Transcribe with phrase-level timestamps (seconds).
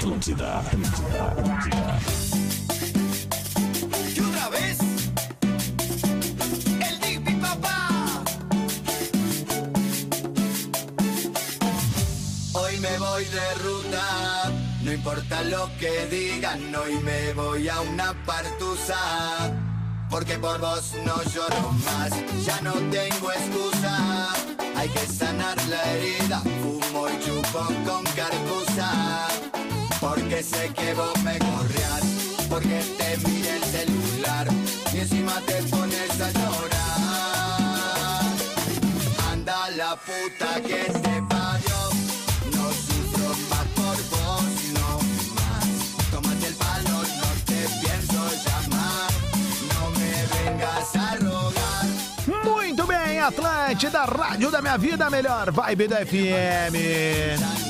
[0.00, 0.04] Y
[4.20, 4.78] otra vez,
[6.80, 6.98] el.
[12.52, 18.14] Hoy me voy de ruta, no importa lo que digan, hoy me voy a una
[18.24, 18.96] partusa.
[20.08, 22.12] Porque por vos no lloro más,
[22.44, 24.28] ya no tengo excusa.
[24.76, 29.47] Hay que sanar la herida, fumo y chupo con carcusa.
[30.28, 32.02] Porque sé que vos me corrías,
[32.50, 34.46] porque te mire el celular
[34.92, 36.76] y encima te pones a llorar.
[39.32, 41.80] Anda la puta que te parió,
[42.52, 44.90] no sufro más por vos, no
[45.34, 45.66] más.
[46.10, 49.10] Tómate el palo, no te pienso llamar,
[49.72, 51.86] no me vengas a rogar.
[52.44, 57.67] Muito bem, Atlântida, rádio da minha vida, melhor vibe da FM.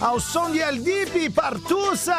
[0.00, 2.14] Ao som de El Deep Partussa,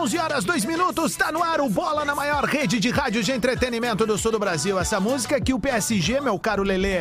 [0.00, 3.30] 11 horas 2 minutos, tá no ar o Bola na maior rede de rádio de
[3.30, 4.78] entretenimento do sul do Brasil.
[4.78, 7.00] Essa música que o PSG, meu caro Lelê,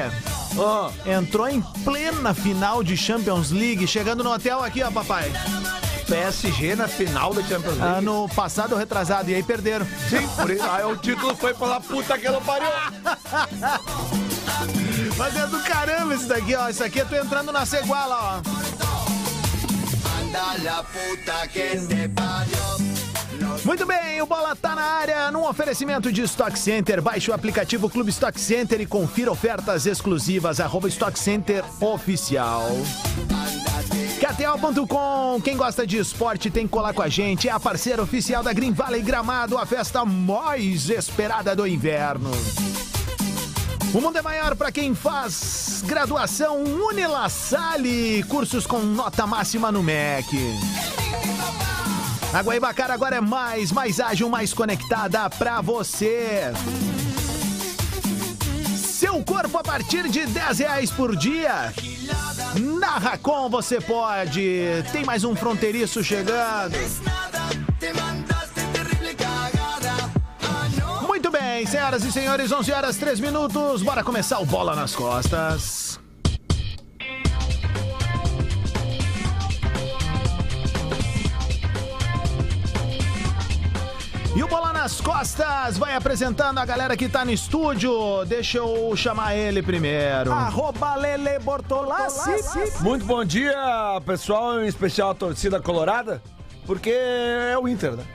[1.05, 5.31] entrou em plena final de Champions League, chegando no hotel aqui, ó, papai.
[6.05, 7.97] PSG na final da Champions League.
[7.99, 9.87] Ano passado retrasado, e aí perderam.
[10.09, 10.69] Sim, por isso.
[10.69, 12.67] Aí o título foi pela puta que ela pariu.
[15.15, 16.67] Mas é do caramba isso daqui, ó.
[16.67, 18.88] Isso aqui é tu entrando na ceguala, ó.
[23.65, 27.01] Muito bem, o Bola tá na área num oferecimento de Stock Center.
[27.01, 30.59] Baixe o aplicativo Clube Stock Center e confira ofertas exclusivas.
[30.59, 32.67] Arroba Stock Center Oficial.
[34.19, 37.47] KTO.com, quem gosta de esporte tem que colar com a gente.
[37.47, 42.31] É a parceira oficial da Green Valley Gramado, a festa mais esperada do inverno.
[43.91, 49.81] O mundo é maior para quem faz graduação Unila Salle, cursos com nota máxima no
[49.81, 50.37] MEC.
[52.31, 56.51] A Guaibacara agora é mais, mais ágil, mais conectada pra você.
[58.77, 61.73] Seu corpo a partir de 10 reais por dia.
[62.79, 64.83] Na Racon você pode.
[64.91, 66.75] Tem mais um fronteiriço chegando.
[71.59, 73.81] Bem, senhoras e senhores, 11 horas 3 minutos.
[73.81, 75.99] Bora começar o Bola nas Costas.
[84.33, 88.23] E o Bola nas Costas vai apresentando a galera que tá no estúdio.
[88.25, 90.31] Deixa eu chamar ele primeiro.
[90.31, 92.31] Arroba Lele Bortolassi.
[92.81, 96.21] Muito bom dia, pessoal, em especial a torcida colorada,
[96.65, 98.05] porque é o Inter, né?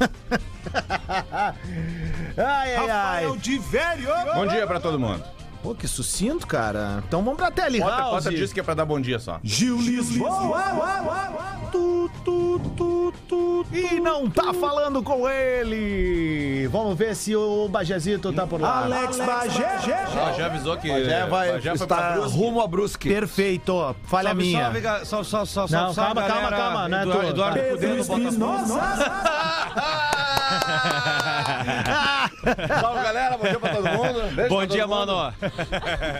[2.36, 3.36] Ai, ai, ai.
[3.38, 4.08] de velho.
[4.34, 5.22] Bom dia pra todo mundo.
[5.62, 7.02] Pô, que sucinto, cara.
[7.08, 8.24] Então vamos pra tele, House.
[8.24, 9.40] bota disso que é pra dar bom dia só.
[9.42, 10.62] Gil Lisboa.
[11.72, 16.68] Tu, tu, tu, tu, E não tá falando com ele.
[16.68, 18.84] Vamos ver se o Bajezito tá por lá.
[18.84, 20.06] Alex Bagé.
[20.16, 22.38] Ó, já avisou que Já vai já foi pra estar Brusque.
[22.38, 23.08] rumo a Brusque.
[23.08, 23.96] Perfeito.
[24.04, 24.62] Falha minha.
[24.62, 26.56] Salve, ga- salve, salve, salve, Não, salve, calma, calma, galera.
[26.56, 28.78] calma, não é Eduardo, Pedro Cudê no Botafogo.
[32.80, 33.36] Salve, galera.
[33.36, 34.34] Bom dia pra todo mundo.
[34.34, 35.06] Beijo Bom dia, mundo.
[35.14, 35.34] mano.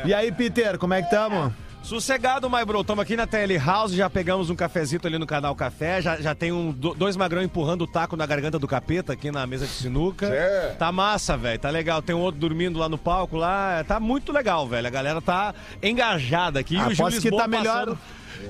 [0.04, 1.52] E aí, Peter, como é que tamo?
[1.82, 2.84] Sossegado, my bro.
[2.84, 6.34] Tamo aqui na TL House, já pegamos um cafezito ali no canal Café, já, já
[6.34, 9.64] tem um, do- dois magrão empurrando o taco na garganta do capeta aqui na mesa
[9.64, 10.26] de sinuca.
[10.28, 10.74] Cê.
[10.78, 12.02] Tá massa, velho, tá legal.
[12.02, 14.86] Tem um outro dormindo lá no palco lá, tá muito legal, velho.
[14.86, 16.74] A galera tá engajada aqui.
[16.74, 17.86] E o Aposto que tá melhor.
[17.86, 17.98] passando-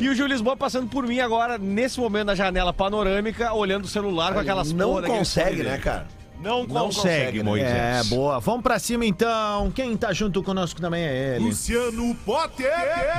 [0.01, 3.89] E o Gil Lisboa passando por mim agora, nesse momento, na janela panorâmica, olhando o
[3.89, 6.07] celular com aquelas Não consegue, né, cara?
[6.41, 7.45] Não, Não consegue, consegue, né?
[7.45, 7.73] Moisés.
[7.73, 8.39] É, boa.
[8.39, 9.71] Vamos pra cima então.
[9.73, 11.47] Quem tá junto conosco também é ele.
[11.47, 12.71] Luciano Potter.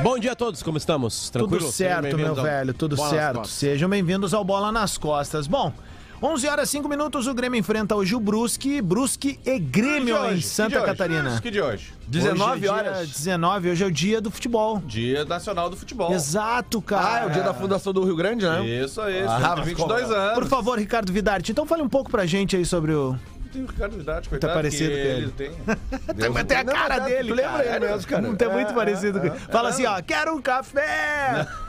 [0.01, 1.29] Bom dia a todos, como estamos?
[1.29, 1.59] Tranquilo?
[1.59, 3.47] Tudo certo, meu ao velho, tudo Bola certo.
[3.47, 5.47] Sejam bem-vindos ao Bola nas Costas.
[5.47, 5.73] Bom,
[6.21, 10.13] 11 horas 5 minutos, o Grêmio enfrenta hoje o Brusque, Brusque e Grêmio de em
[10.33, 10.41] hoje?
[10.41, 10.85] Santa hoje?
[10.85, 11.39] Catarina.
[11.41, 11.93] Que de hoje?
[12.07, 13.07] 19 Hoje é horas.
[13.09, 14.79] 19, hoje é o dia do futebol.
[14.85, 16.11] Dia Nacional do Futebol.
[16.13, 17.19] Exato, Ah, cara.
[17.23, 18.65] é o dia da fundação do Rio Grande, né?
[18.65, 20.13] Isso aí, Ah, ah, mas 22 como?
[20.15, 20.33] anos.
[20.33, 23.15] Por favor, Ricardo Vidarte, então fale um pouco pra gente aí sobre o.
[23.53, 24.53] Tem o Ricardo Vidarte, coitado.
[24.53, 25.31] parecido que com ele.
[25.31, 25.51] tem.
[26.19, 27.29] Tem, tem a Não, cara é, dele.
[27.29, 27.75] tu lembra cara.
[27.77, 28.21] ele mesmo, cara.
[28.21, 29.39] Não tem muito É, parecido com é, ele.
[29.51, 31.47] Fala assim, ó, quero um café!
[31.47, 31.68] Não.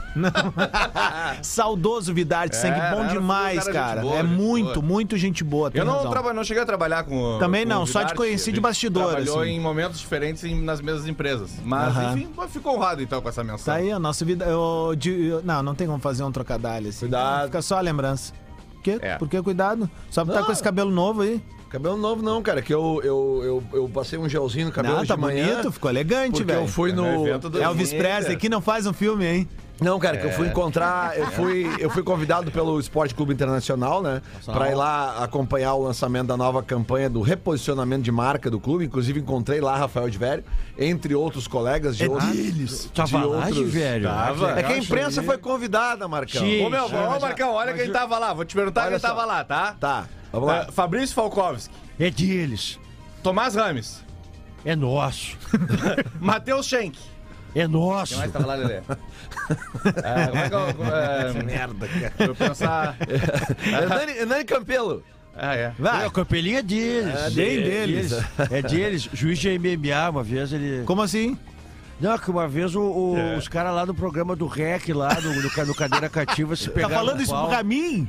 [1.41, 4.01] Saudoso Vidarte, sangue É, bom era demais, cara, cara.
[4.01, 4.85] boa, é muito, boa.
[4.85, 5.71] muito gente boa.
[5.71, 6.11] tem Eu não, razão.
[6.11, 8.59] traba, não cheguei a trabalhar com o- Também com não, o só te conheci de
[8.59, 9.51] bastidor, Trabalhou assim.
[9.51, 11.51] em momentos diferentes em- nas mesmas empresas.
[11.63, 12.13] Mas, Aham.
[12.17, 13.65] enfim, pô, fico honrado então com essa menção.
[13.73, 14.45] Tá aí a nossa vida.
[14.45, 16.99] Eu, de- eu- não, não tem como fazer um trocadilho assim.
[17.01, 17.45] Cuidado.
[17.45, 18.33] Fica só a lembrança.
[18.83, 18.97] Quê?
[19.01, 19.15] É.
[19.17, 19.89] Por que cuidado?
[20.09, 21.41] Só por estar com esse cabelo novo aí.
[21.69, 23.41] Cabelo novo não, cara, que eu, eu,
[23.71, 25.47] eu, eu passei um gelzinho no cabelo Não, hoje tá de manhã.
[25.51, 26.63] bonito, ficou elegante, Porque velho.
[26.63, 29.49] eu fui É no evento do- Elvis Presley, que não faz um filme, hein?
[29.81, 34.03] Não, cara, que eu fui encontrar, eu fui, eu fui convidado pelo Esporte Clube Internacional,
[34.03, 38.59] né, pra ir lá acompanhar o lançamento da nova campanha do reposicionamento de marca do
[38.59, 38.85] clube.
[38.85, 40.43] Inclusive encontrei lá Rafael de Vério,
[40.77, 42.29] entre outros colegas de outros.
[42.31, 42.91] deles.
[42.93, 44.07] Tava lá, de velho.
[44.55, 46.43] É que a imprensa foi convidada, Marcão.
[46.43, 48.33] Ô, meu, ô, Marcão, olha quem tava lá.
[48.33, 49.75] Vou te perguntar Olha quem tava lá, tá?
[49.79, 50.57] Tá, vamos lá.
[50.67, 52.79] É, Fabrício Falkovski, É deles.
[53.23, 54.03] Tomás Rames,
[54.63, 55.35] É nosso.
[56.21, 56.99] Matheus Schenck.
[57.53, 58.13] É nosso.
[58.13, 58.75] Quem mais tava lá, Lelê?
[58.75, 58.81] É,
[60.27, 60.85] como é que eu...
[60.85, 62.13] É, merda, cara.
[62.19, 62.97] Eu pensar...
[63.65, 65.03] Hernani, Hernani Campelo.
[65.35, 65.73] Ah, é.
[66.03, 67.15] É, o campelinho é deles.
[67.15, 68.11] É bem deles.
[68.51, 69.09] É deles.
[69.13, 70.83] Juiz de MMA, uma vez ele.
[70.85, 71.37] Como assim?
[72.01, 75.33] Não, que uma vez o- o- os caras lá do programa do REC, lá do,
[75.33, 76.95] do, do Cadeira Cativa, se Tá pegaram.
[76.95, 77.47] falando no isso pau.
[77.47, 78.07] pra mim?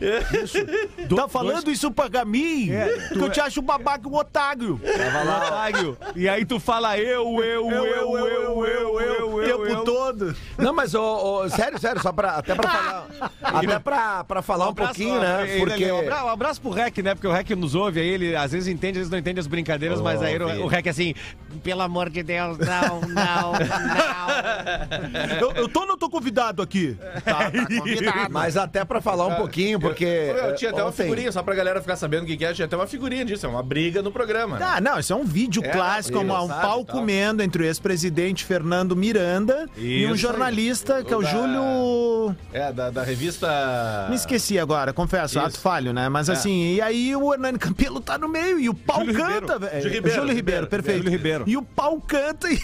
[1.15, 2.71] Tá falando isso pra mim?
[3.13, 4.81] que eu te acho um babaca um otário.
[4.83, 5.97] Tava lá, Otário.
[6.17, 9.85] E aí tu fala eu, eu, eu, eu, eu, eu, eu, O tempo eu.
[9.85, 10.35] todo.
[10.59, 13.07] Não, mas ô, ô, sério, sério, só pra, até pra falar.
[13.43, 15.59] até pra, pra falar um, pouquinho, né?
[15.59, 15.91] Porque.
[15.93, 17.15] Um abra- um abraço pro Rec, né?
[17.15, 19.47] Porque o Rec nos ouve aí, ele às vezes entende, às vezes não entende as
[19.47, 21.15] brincadeiras, mas aí o, o Rec assim,
[21.63, 25.41] pelo amor de Deus, não, não, não.
[25.41, 26.97] Eu, eu tô ou não tô convidado aqui?
[27.25, 28.31] Tá, tá convidado.
[28.33, 30.31] Mas até pra falar um pouquinho, porque.
[30.31, 32.45] Ô, meu, tinha até uma ontem- figurinha, só pra galera ficar sabendo o que que
[32.45, 34.59] é, tinha até uma figurinha disso, é uma briga no programa.
[34.59, 34.67] né?
[34.77, 36.97] Ah, não, isso é um vídeo É, clássico, um, um sabe, pau tal.
[36.97, 42.37] comendo entre o ex-presidente Fernando Miranda e um Isso jornalista que é o Da- Júlio.
[42.53, 44.07] É, da, da revista...
[44.09, 45.47] Me esqueci agora, confesso, Isso.
[45.47, 46.09] ato falho, né?
[46.09, 49.33] Mas assim, e aí o Hernani Campelo tá no meio e o pau Júlio canta,
[49.55, 49.59] Ribeiro.
[49.61, 49.83] velho.
[49.83, 50.99] Júlio É, Ribeiro, Júlio Ribeiro, Ribeiro, perfeito.
[50.99, 51.42] Júlio Ribeiro.
[51.47, 52.59] E o pau canta e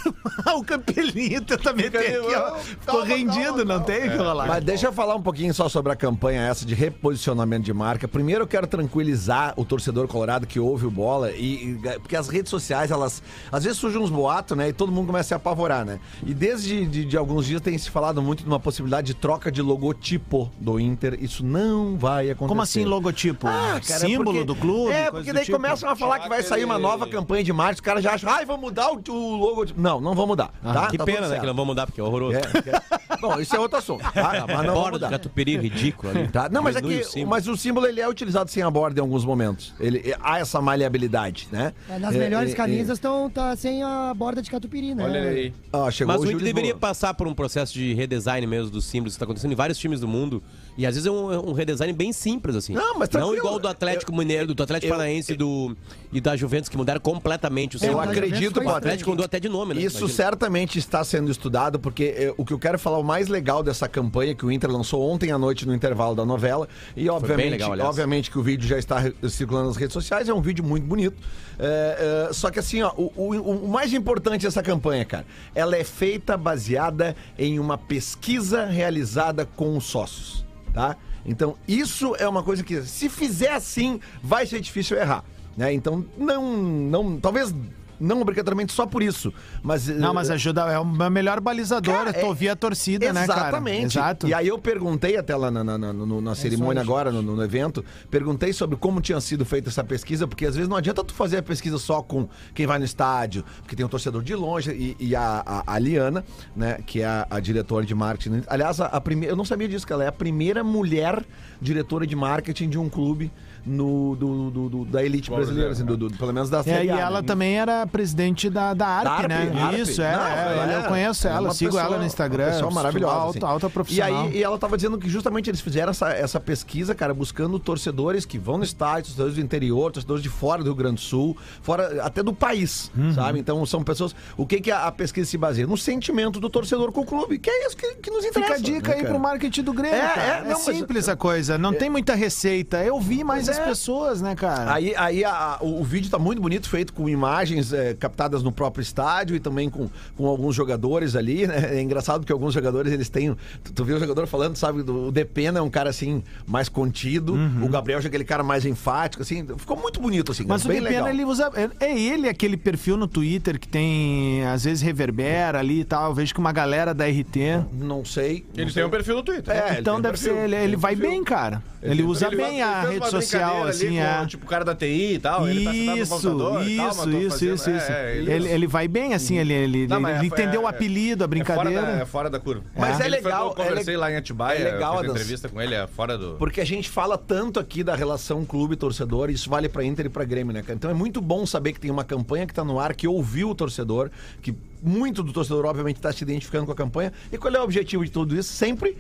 [0.55, 2.55] o Campelinho tenta meter aqui, ó.
[2.57, 4.47] Ficou rendido, não tem rolar.
[4.47, 8.07] Mas deixa eu falar um pouquinho só sobre a campanha essa de reposicionamento de marca.
[8.09, 12.29] Primeiro eu quero tranquilizar o torcedor colorado que ouve o bola e, e- porque as
[12.29, 14.69] redes sociais, elas às vezes surgem uns boatos, né?
[14.69, 15.99] E todo mundo começa a se apavorar, né?
[16.27, 19.51] E desde de, de alguns dias tem se falado muito de uma possibilidade de troca
[19.51, 21.19] de logotipo do Inter.
[21.21, 22.49] Isso não vai acontecer.
[22.49, 23.47] Como assim logotipo?
[23.47, 24.93] Ah, cara, Símbolo porque- do clube?
[24.93, 25.57] É, coisa porque do daí tipo?
[25.57, 28.31] começam a falar que vai sair uma nova campanha de marketing, os caras já acham,
[28.31, 29.65] ai, vão mudar o, o logo.
[29.65, 30.50] de-" Não, não vão mudar.
[30.62, 30.88] Tá?
[30.88, 31.29] Que Tá pena, né?
[31.29, 31.41] certo.
[31.41, 32.37] Que não vão mudar, porque é horroroso.
[32.37, 34.03] É, Bom, isso é outro assunto.
[34.12, 34.44] Tá?
[34.47, 35.11] Mas não Borda de mudar.
[35.11, 36.29] catupiry ridículo ali.
[36.29, 36.49] Tá?
[36.49, 37.31] Não, mas é que o símbolo.
[37.31, 39.75] mas o símbolo ele é utilizado sem a borda em alguns momentos.
[39.81, 41.73] Ele há essa maleabilidade, né?
[41.88, 45.05] É, nas melhores é, camisas estão tá sem a borda de catupiry, né?
[45.05, 45.53] Olha aí.
[45.73, 48.85] Ó, chegou Mas o Júlio Inter deveria passar por um processo de redesign mesmo dos
[48.85, 50.43] símbolos que está acontecendo em vários times do mundo.
[50.79, 52.73] E às vezes é um, um redesign bem simples, assim.
[52.73, 53.37] Não, mas Não tranquilo.
[53.37, 55.77] igual o do Atlético Mineiro, do Atlético eu- Paranaense do,
[56.13, 57.99] e da Juventus, que mudaram completamente o Eu símbolo.
[57.99, 59.81] mas acredito, O Atlético mudou até de nome, né?
[59.83, 60.17] Isso Imagina.
[60.17, 64.37] certamente está sendo estudado, porque o que eu quero falar, o mais legal dessa campanha
[64.37, 68.31] que o Inter lançou ontem à noite no intervalo da novela, e obviamente, legal, obviamente
[68.31, 71.17] que o vídeo já está circulando nas redes sociais, é um vídeo muito bonito.
[71.59, 75.27] É, é, só que assim, ó, o, o- o mais importante dessa campanha, cara,
[75.57, 80.97] ela é feita baseada em uma pesquisa realizada com os sócios, tá?
[81.25, 85.25] Então, isso é uma coisa que, se fizer assim, vai ser difícil errar.
[85.56, 85.73] Né?
[85.73, 87.55] Então, não, não, talvez
[88.00, 92.12] não obrigatoriamente só por isso, mas Não, mas ajuda, é o melhor balizador, Cara, é
[92.12, 93.41] tu ouvir a torcida, né, cara?
[93.49, 93.99] Exatamente.
[93.99, 94.27] Exato.
[94.29, 97.85] E aí eu perguntei até lá na, na- na- na cerimônia agora, no, no evento,
[98.11, 101.39] perguntei sobre como tinha sido feita essa pesquisa, porque às vezes não adianta tu fazer
[101.39, 104.97] a pesquisa só com quem vai no estádio, porque tem um torcedor de longe e,
[105.01, 106.25] e a, a, a Liana,
[106.55, 108.43] né, que é a, a diretora de marketing.
[108.47, 111.25] Aliás, a, a primeira, eu não sabia disso, que ela é a primeira mulher
[111.61, 113.31] diretora de marketing de um clube
[113.65, 116.86] no, do, do- do- da elite brasileira, assim, do, do- pelo menos da É, Série
[116.86, 117.27] e A, ela né?
[117.27, 119.62] também era presidente da, da ARP, Da ARP, né?
[119.62, 119.79] ARP.
[119.79, 122.44] Isso, é, Não, é, é, Eu conheço é ela, sigo pessoa- ela no Instagram.
[122.46, 123.15] Uma pessoa maravilhosa.
[123.15, 123.46] Alta, assim.
[123.46, 124.24] alta E profissional.
[124.27, 128.24] aí e ela tava dizendo que justamente eles fizeram essa, essa pesquisa, cara, buscando torcedores
[128.24, 131.36] que vão no estádio, torcedores do interior, torcedores de fora do Rio Grande do Sul,
[131.62, 133.12] fora até do país, Uhum.
[133.12, 133.38] sabe?
[133.38, 134.15] Então são pessoas.
[134.36, 135.67] O que, que a, a pesquisa se baseia?
[135.67, 138.55] No sentimento do torcedor com o clube, que é isso que, que nos interessa.
[138.56, 140.22] Fica a dica né, aí pro marketing do Grêmio, É, cara.
[140.22, 142.82] é, É, não, mas- simples a coisa, não tem muita receita.
[142.84, 143.64] Eu vi mais As é.
[143.64, 144.72] pessoas, né, cara?
[144.72, 148.52] Aí, aí a- o, o vídeo tá muito bonito, feito com imagens é, captadas no
[148.52, 151.76] próprio estádio e também com, com alguns jogadores ali, né?
[151.78, 153.36] É engraçado porque alguns jogadores, eles têm...
[153.64, 154.82] Tu, tu viu o jogador falando, sabe?
[154.82, 157.34] do- O Depena é um cara, assim, mais contido.
[157.62, 159.46] O Gabriel é aquele cara mais enfático, assim.
[159.56, 160.44] Ficou muito bonito, assim.
[160.46, 161.08] Mas o bem Depena, legal.
[161.14, 161.50] ele usa.
[161.81, 166.10] É é ele aquele perfil no Twitter que tem, às vezes, reverbera ali e tal.
[166.10, 167.64] Eu vejo que uma galera da RT.
[167.72, 168.28] Não sei.
[168.28, 168.84] Ele não tem sei.
[168.84, 169.55] um perfil no Twitter.
[169.55, 170.44] É, ele então tem um deve perfil, ser.
[170.44, 171.10] Ele, tem ele um vai perfil.
[171.12, 171.62] bem, cara.
[171.81, 174.27] Ele, usa Ele bem a ele rede uma social, assim, com, é.
[174.27, 175.49] Tipo, o cara da TI e tal.
[175.49, 177.93] ele tá sentado no Isso, e tal, isso, isso, fazendo- isso, isso, isso.
[177.93, 180.67] É, ele, ele- ele, vai bem, assim, ele, ele, Não, ele- é- entendeu é- o
[180.67, 181.71] apelido, a brincadeira.
[181.71, 182.63] É fora da, é fora da curva.
[182.77, 185.49] Mas é foi- legal, Eu conversei é lá em Atibaia, é legal, eu fiz entrevista
[185.49, 186.35] com ele, é fora do...
[186.39, 190.25] Porque a gente fala tanto aqui da relação clube-torcedor, isso vale pra Inter e pra
[190.25, 190.75] Grêmio, né, cara?
[190.75, 193.51] Então é muito bom saber que tem uma campanha que tá no ar, que ouviu
[193.51, 194.11] o torcedor,
[194.43, 197.13] que muito do torcedor, obviamente, tá se identificando com a campanha.
[197.33, 198.53] E qual é o objetivo de tudo isso?
[198.53, 198.97] Sempre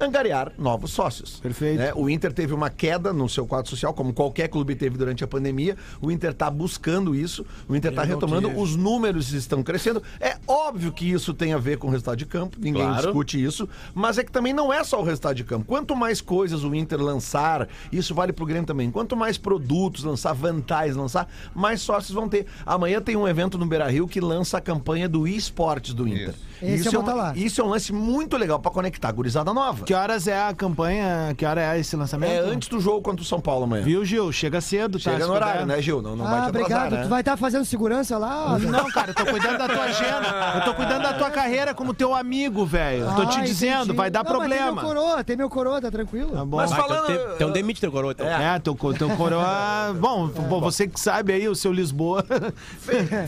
[0.00, 1.40] angariar novos sócios.
[1.40, 1.78] Perfeito.
[1.78, 1.92] né?
[1.94, 5.26] O Inter teve uma queda no seu quadro social, como qualquer clube teve durante a
[5.26, 5.76] pandemia.
[6.00, 10.02] O Inter tá buscando isso, o Inter tá retomando, os números estão crescendo.
[10.20, 13.02] É óbvio que isso tem a ver com o resultado de campo, ninguém Claro.
[13.02, 15.64] discute isso, mas é que também não é só o resultado de campo.
[15.66, 18.90] Quanto mais coisas o Inter lançar, isso vale pro Grêmio também.
[18.90, 22.46] Quanto mais produtos lançar, vantagens lançar, mais sócios vão ter.
[22.64, 26.34] Amanhã tem um evento no Beira-Rio que lança a campanha do esportes do Inter.
[26.62, 26.88] Isso.
[26.88, 27.32] Eu é uma- tá lá.
[27.36, 29.84] isso é um lance muito legal pra conectar a gurizada nova.
[29.88, 31.34] Que horas é a campanha?
[31.34, 32.30] Que hora é esse lançamento?
[32.30, 33.82] É antes do jogo contra o São Paulo amanhã.
[33.82, 34.30] Viu, Gil?
[34.30, 35.12] Chega cedo, tá?
[35.12, 36.02] Chega no horário, né, Gil?
[36.02, 36.92] Não, não vai ah, te atrasar, obrigado.
[36.92, 37.02] né?
[37.04, 38.58] Tu vai estar fazendo segurança lá?
[38.58, 40.52] Não, cara, eu tô cuidando da tua agenda.
[40.56, 43.06] Eu tô cuidando da tua carreira como teu amigo, velho.
[43.06, 43.96] Eu Tô te Ah, dizendo, entendi.
[43.96, 44.82] vai dar Não, mas Tem problema.
[44.82, 46.32] meu coroa, tem meu coroa, tá tranquilo.
[46.32, 46.58] Tá bom.
[46.58, 48.26] Mas Vai, falando- então, tem- então demite teu coroa, então.
[48.26, 49.94] É, teu, co- teu coroa.
[49.98, 52.22] Bom, bom, você que sabe aí, o seu Lisboa.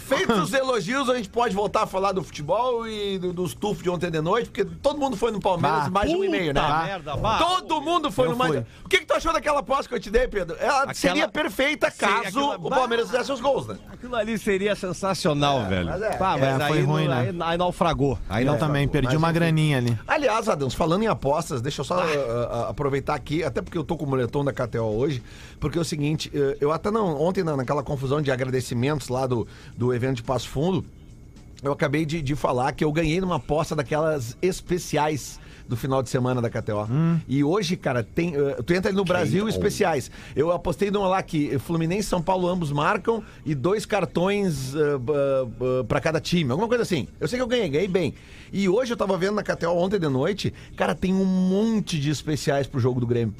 [0.01, 3.83] Feitos os elogios, a gente pode voltar a falar do futebol e do- dos tufos
[3.83, 6.50] de ontem de noite, porque todo mundo foi no Palmeiras Bah, mais de um e
[6.55, 6.85] meio, né?
[6.85, 7.13] merda.
[7.39, 8.53] Todo mundo foi Eu no mais.
[8.53, 8.65] fui.
[8.85, 10.57] O que, que tu achou daquela aposta que eu te dei, Pedro?
[10.59, 13.77] Ela seria perfeita caso aquela- o Palmeiras fizesse os gols, né?
[13.93, 15.87] Aquilo ali seria sensacional, velho.
[15.87, 16.17] mas é.
[16.17, 17.21] Pá, mas É, foi aí, ruim, não- né?
[17.31, 18.19] aí, aí naufragou.
[18.29, 19.35] Aí não também perdi mas uma enfim.
[19.39, 19.99] graninha ali.
[20.07, 23.85] Aliás, Adams, falando em apostas, deixa eu só uh, uh, aproveitar aqui, até porque eu
[23.85, 25.23] tô com o moletom da KTO hoje,
[25.59, 29.27] porque é o seguinte, uh, eu até não, ontem na- naquela confusão de agradecimentos lá
[29.27, 30.85] do, do evento de Passo Fundo,
[31.63, 35.39] eu acabei de, de falar que eu ganhei numa aposta daquelas especiais
[35.71, 36.89] do final de semana da KTO.
[37.29, 38.37] E hoje, cara, tem.
[38.37, 40.11] uh, tu entra ali no Brasil especiais.
[40.35, 44.79] Eu apostei numa lá que Fluminense e São Paulo ambos marcam e dois cartões uh,
[44.99, 46.51] uh, uh, pra cada time.
[46.51, 47.07] Alguma coisa assim.
[47.21, 48.15] Eu sei que eu ganhei, ganhei bem.
[48.53, 52.11] E hoje eu tava vendo na KTO ontem de noite, cara, tem um monte de
[52.11, 53.33] especiais pro jogo do Grêmio.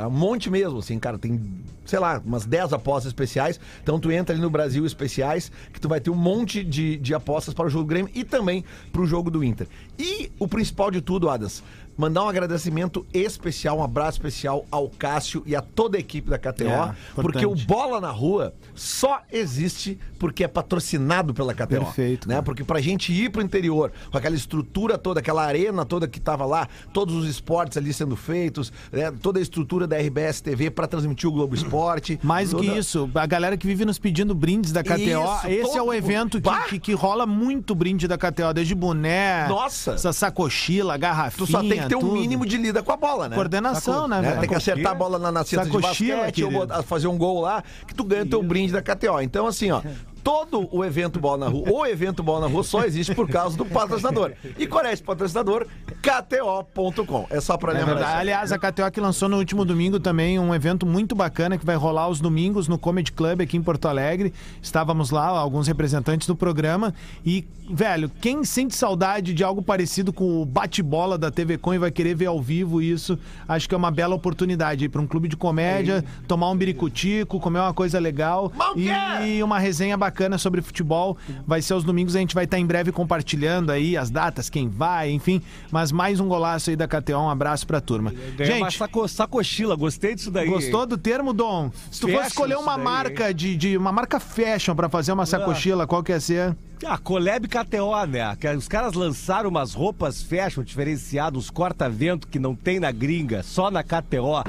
[0.00, 0.08] Tá?
[0.08, 1.38] Um monte mesmo, assim, cara, tem,
[1.84, 3.60] sei lá, umas 10 apostas especiais.
[3.82, 7.12] Então tu entra ali no Brasil especiais, que tu vai ter um monte de, de
[7.12, 9.66] apostas para o jogo do Grêmio e também pro jogo do Inter.
[9.98, 11.62] E o principal de tudo, Adas,
[12.00, 16.38] mandar um agradecimento especial, um abraço especial ao Cássio e a toda a equipe da
[16.38, 17.54] KTO, É, porque o.
[17.54, 21.66] Bola na Rua só existe porque é patrocinado pela KTO.
[21.68, 22.34] Perfeito, Né?
[22.34, 22.42] cara.
[22.42, 26.46] Porque pra gente ir pro interior, com aquela estrutura toda, aquela arena toda que tava
[26.46, 29.10] lá, todos os esportes ali sendo feitos, né?
[29.22, 32.18] toda a estrutura da RBS TV pra transmitir o Globo Esporte.
[32.22, 35.46] Mais do que toda- isso, a galera que vive nos pedindo brindes da KTO, Isso,
[35.46, 35.94] esse é todo o mundo.
[35.94, 39.92] evento que, que, que rola muito brinde da KTO, desde boné, Nossa!
[39.92, 42.12] essa sacochila, garrafinha, Tu só tem que ter um tudo.
[42.12, 43.34] mínimo de lida com a bola, né?
[43.34, 44.40] Coordenação, né, velho?
[44.40, 46.44] Tem que acertar a bola na, na cesta de basquete,
[46.84, 49.20] fazer um gol lá, que tu ganha teu brinde da KTO.
[49.20, 49.82] Então, assim, ó.
[50.22, 53.56] Todo o evento Bola na Rua, o evento Bola na Rua só existe por causa
[53.56, 54.32] do patrocinador.
[54.58, 55.66] E qual é esse patrocinador?
[56.02, 57.26] KTO.com.
[57.30, 57.94] É só pra É lembrar.
[57.94, 58.10] verdade.
[58.12, 58.20] isso.
[58.20, 61.76] Aliás, a KTO que lançou no último domingo também um evento muito bacana que vai
[61.76, 64.32] rolar aos domingos no Comedy Club aqui em Porto Alegre.
[64.62, 66.94] Estávamos lá, alguns representantes do programa.
[67.24, 71.78] E, velho, quem sente saudade de algo parecido com o bate-bola da TV Com e
[71.78, 75.28] vai querer ver ao vivo isso, acho que é uma bela oportunidade para um clube
[75.28, 79.42] de comédia, tomar um biricutico, comer uma coisa legal Mal e quer!
[79.44, 81.16] uma resenha bacana sobre futebol.
[81.46, 84.68] Vai ser aos domingos, a gente vai estar em breve compartilhando aí as datas, quem
[84.68, 85.40] vai, enfim.
[85.70, 88.12] Mas mais um golaço aí da KTO, um abraço pra turma.
[88.36, 90.48] Ganhei uma Gente, saco, sacochila, gostei disso daí.
[90.48, 91.70] gostou do termo, Dom?
[91.90, 95.26] Se tu fosse escolher uma daí, marca de, de uma marca fashion pra fazer uma
[95.26, 96.56] sacochila, qual que ia ser?
[96.86, 98.36] Ah, Collab KTO, né?
[98.56, 103.70] Os caras lançaram umas roupas fashion diferenciadas, uns corta-vento que não tem na gringa, só
[103.70, 104.42] na KTO.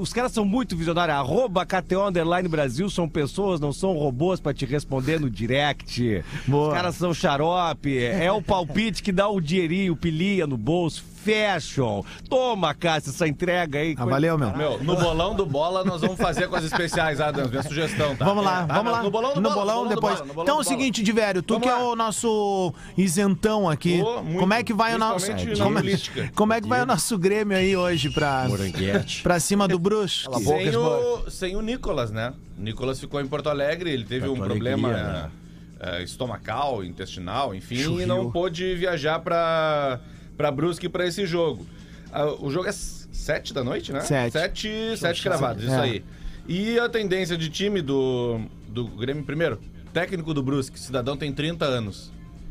[0.00, 1.18] Os caras são muito visionários.
[1.18, 6.22] Arroba KTO Underline Brasil são pessoas, não são robôs pra te responder no direct.
[6.46, 6.68] Boa.
[6.68, 7.98] Os caras são xarope.
[7.98, 11.04] É o palpite que dá o dinheirinho, pilinha no bolso.
[11.24, 12.02] Fashion.
[12.28, 13.94] Toma, Cássio, essa entrega aí.
[13.98, 14.56] Ah, valeu, meu.
[14.56, 18.24] Meu, no bolão do bola nós vamos fazer com as especiais, Adams, minha sugestão, tá?
[18.24, 18.74] Vamos lá, Tá?
[18.74, 19.02] vamos lá.
[19.02, 20.14] No bolão do no bola, bolão no bolão do depois.
[20.14, 21.84] bola, no bolão então é o seguinte, Diverio, tu Vamos que é lá.
[21.90, 24.00] o nosso isentão aqui.
[24.00, 24.38] Pô, muito.
[24.40, 25.26] como é que vai o nosso
[25.58, 28.46] como, é- como é que vai o nosso Grêmio aí hoje pra
[29.22, 30.28] para cima do Brusque?
[30.42, 32.32] Sem o, sem o Nicolas, né?
[32.58, 35.30] O Nicolas ficou em Porto Alegre, ele teve um Porto problema Alegria, né?
[35.80, 39.98] eh, estomacal, intestinal, enfim, e não pôde viajar pra,
[40.40, 41.66] pra Brusque pra esse jogo.
[42.10, 44.00] Ah, o jogo é sete da noite, né?
[44.00, 44.32] Sete.
[44.32, 45.80] Sete, sete cravados, isso É.
[45.80, 46.04] aí.
[46.48, 49.60] E a tendência de time do, do Grêmio, primeiro,
[49.92, 52.10] técnico do Brusque, cidadão tem 30 anos.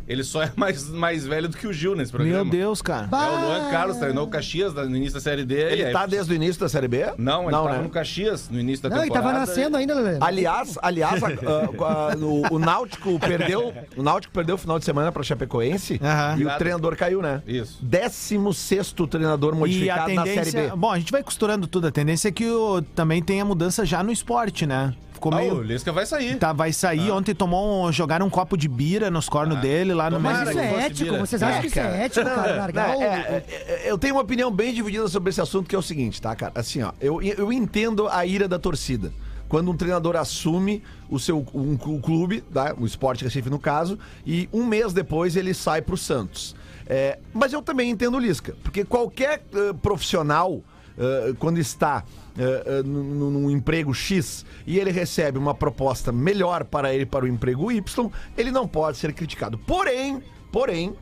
[0.09, 2.43] Ele só é mais, mais velho do que o Gil nesse programa.
[2.43, 3.07] Meu Deus, cara.
[3.11, 5.53] É, o Luan Carlos treinou o Caxias no início da Série D.
[5.55, 7.05] Ele aí- tá desde o início da Série B?
[7.17, 7.81] Não, ele tava né?
[7.83, 9.29] no Caxias no início da Não, ele temporada.
[9.29, 10.17] tava nascendo ainda, Lelê.
[10.19, 14.85] Aliás, aliás, a- a- a- o, o Náutico perdeu, o Náutico perdeu o final de
[14.85, 15.99] semana para Chapecoense
[16.37, 17.41] e o treinador caiu, né?
[17.47, 17.77] Isso.
[17.83, 20.51] 16 treinador E a modificado na Série.
[20.51, 20.69] B.
[20.75, 21.87] Bom, a gente vai costurando tudo.
[21.87, 24.93] A tendência é que o, também tem a mudança já no esporte, né?
[25.19, 25.61] Ficou Ah, o meio.
[25.61, 26.37] Lisca vai sair.
[26.37, 27.11] Tá, vai sair.
[27.11, 30.59] Ontem tomou um, jogaram um copo de bira nos cornos dele lá no Mas isso
[30.59, 31.11] é ético?
[31.11, 31.19] Bira.
[31.25, 32.55] Vocês acham que isso é ético, cara?
[32.55, 33.01] Largar o...
[33.01, 35.81] É, é, é, eu tenho uma opinião bem dividida sobre esse assunto, que é o
[35.81, 36.53] seguinte, tá, cara?
[36.55, 39.11] Assim, ó, eu, eu entendo a ira da torcida.
[39.49, 42.73] Quando um treinador assume o seu um, clu- clube, tá?
[42.77, 46.55] o Sport Recife no caso, e um mês depois ele sai pro Santos.
[46.85, 50.61] É, mas eu também entendo o Lisca, porque qualquer eh, profissional,
[50.99, 52.03] eh, quando está
[52.37, 57.25] eh, eh, num, num emprego X e ele recebe uma proposta melhor para ele para
[57.25, 59.57] o emprego Y, ele não pode ser criticado.
[59.57, 60.93] Porém, porém,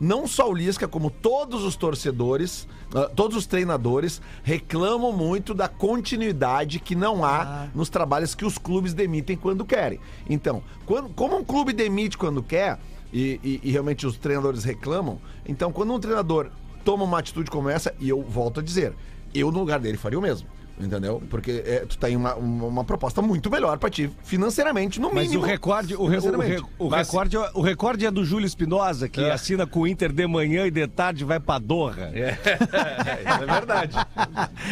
[0.00, 5.68] não só o Lisca, como todos os torcedores, ah, todos os treinadores reclamam muito da
[5.68, 10.00] continuidade que não há nos trabalhos que os clubes demitem quando querem.
[10.28, 12.78] Então, quando- como um clube demite quando quer,
[13.12, 16.50] e, e- e realmente os treinadores reclamam, então quando um treinador
[16.84, 18.92] toma uma atitude como essa, e eu volto a dizer,
[19.34, 20.48] eu no lugar dele faria o mesmo.
[20.78, 21.22] Entendeu?
[21.30, 25.28] Porque é, tu tem uma, uma, uma proposta muito melhor pra ti, financeiramente, no Mas
[25.28, 25.44] mínimo.
[25.44, 28.44] o recorde, o, re- o, re- o Mas- recorde, é- o recorde é do Júlio
[28.46, 32.10] Espinosa, que assina com o Inter de manhã e de tarde vai pra Doha.
[32.12, 32.36] É,
[33.30, 33.96] isso é verdade.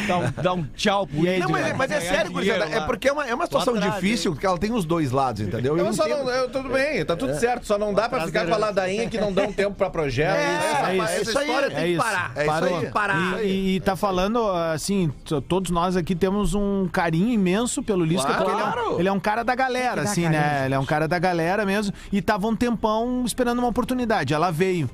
[0.09, 2.31] Dá, um, dá um tchau pro aí, Inter, Não, mas, vai mas é ganhar sério,
[2.33, 2.87] dinheiro gurizada, é lá.
[2.87, 5.79] porque é uma, é uma situação atrás, difícil, porque ela tem os dois lados, entendeu?
[5.79, 6.25] Eu Eu só entendo.
[6.25, 7.65] não, eu, tudo bem, tá tudo certo.
[7.65, 10.37] Só não dá pra ficar com a ladainha que não dão tempo pra projeto.
[10.37, 11.05] É, Essa- é isso.
[11.05, 12.03] essa É isso aí, história é tem que isso.
[12.03, 12.33] parar.
[12.35, 12.79] É isso Parou.
[12.79, 12.87] aí.
[12.91, 13.45] Parar.
[13.45, 18.05] E, e- e tá falando, assim, t- todos nós aqui temos um carinho imenso pelo
[18.05, 18.45] Lisca, Claro.
[18.45, 20.65] porque ele é, um, ele é um cara da galera, dar assim, carinho, né?
[20.67, 21.93] Ele é um cara da galera mesmo.
[22.13, 24.33] E tava um tempão esperando uma oportunidade.
[24.35, 24.89] Ela veio.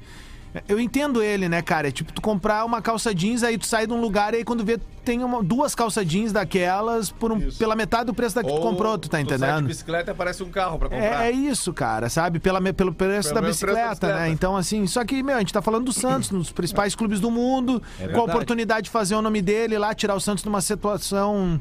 [0.66, 1.88] Eu entendo ele, né, cara?
[1.88, 4.44] É tipo tu comprar uma calça jeans, aí tu sai de um lugar e aí
[4.44, 8.42] quando vê tem uma- duas calças jeans daquelas por um- pela metade do preço da
[8.42, 9.66] que tu Ou comprou, tu tá sai de entendendo?
[9.66, 11.24] bicicleta e aparece um carro pra comprar.
[11.24, 12.38] É, é isso, cara, sabe?
[12.38, 14.12] Pela, pelo preço, Pelo da, mesmo preço da bicicleta, né?
[14.12, 14.32] bicicleta.
[14.34, 17.30] Então, assim, só que, meu, a gente tá falando do Santos, dos principais clubes do
[17.30, 21.60] mundo, com a oportunidade de fazer o nome dele lá, tirar o Santos numa situação.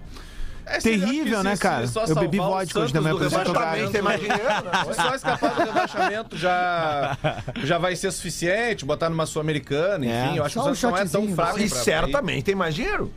[0.70, 1.88] É, terrível, né, cara?
[1.88, 3.92] só Eu bebi vodka hoje Santos de manhã pra jogar.
[3.92, 4.62] Tem mais dinheiro, né?
[4.86, 7.18] Se só escapar do rebaixamento já,
[7.64, 10.36] já vai ser suficiente, botar numa Sul-Americana, enfim.
[10.36, 10.40] É.
[10.40, 12.56] Eu acho que o Só um Santos não é tão fraco E pra- certamente tem
[12.56, 13.12] mais dinheiro.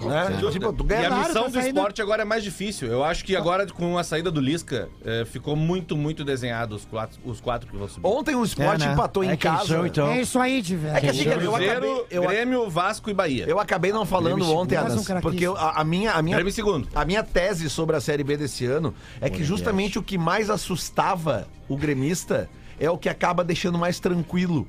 [0.00, 0.38] Né?
[0.50, 2.88] Tipo, tu E ganha a Claro, missão tá do esporte agora é mais difícil.
[2.88, 6.84] Eu acho que agora, com a saída do Lisca, eh, ficou muito, muito desenhado os
[6.84, 8.06] quatro, os quatro que vão subir.
[8.06, 8.92] Ontem o esporte É, né?
[8.94, 9.66] empatou em É quem casa.
[9.66, 10.08] são, então.
[10.08, 10.96] É isso aí, de velho.
[10.96, 13.44] É que assim, cara, eu acabei, eu, Grêmio, Vasco e Bahia.
[13.46, 14.76] eu acabei não falando Grêmio ontem.
[14.76, 16.88] Adams, Mais um porque eu- a, a minha, a minha Grêmio em segundo.
[16.94, 20.48] A minha tese sobre a Série B desse ano é que justamente o que mais
[20.48, 24.66] assustava o gremista é o que acaba deixando mais tranquilo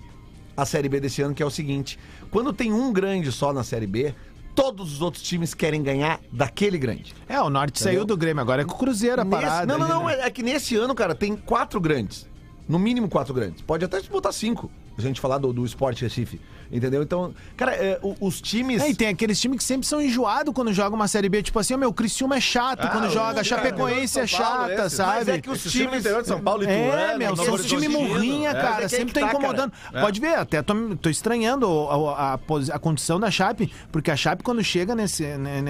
[0.57, 1.97] a Série B desse ano, que é o seguinte:
[2.29, 4.13] quando tem um grande só na Série B,
[4.55, 7.13] todos os outros times querem ganhar daquele grande.
[7.27, 9.65] É, o Norte saiu do Grêmio, agora é com o Cruzeiro a Nesse- parada.
[9.65, 10.15] não, não, ali, não, né?
[10.23, 12.27] é é que nesse ano, cara, tem quatro grandes.
[12.67, 13.61] No mínimo quatro grandes.
[13.61, 14.69] Pode até botar cinco.
[14.97, 16.39] A gente falar do, do Sport Recife.
[16.71, 17.03] Entendeu?
[17.03, 18.81] Então, cara, é, o- os times.
[18.81, 21.41] É, e tem aqueles times que sempre são enjoados quando jogam uma Série B.
[21.43, 24.85] Tipo assim, ó, meu, o Criciúma é chato Ah, quando o joga, Chapecoense é chata,
[24.85, 24.95] esse.
[24.95, 25.11] sabe?
[25.19, 27.89] Mas é que os times- interior de São Paulo, Ituano, É, meu, são os times
[27.89, 28.53] morrinha, É.
[28.53, 28.83] cara.
[28.85, 29.71] é sempre tá incomodando.
[29.91, 30.01] cara.
[30.05, 31.67] Pode ver, até tô, tô estranhando
[32.09, 35.25] a, a posi- a condição da Chape, porque a Chape, quando chega nesse,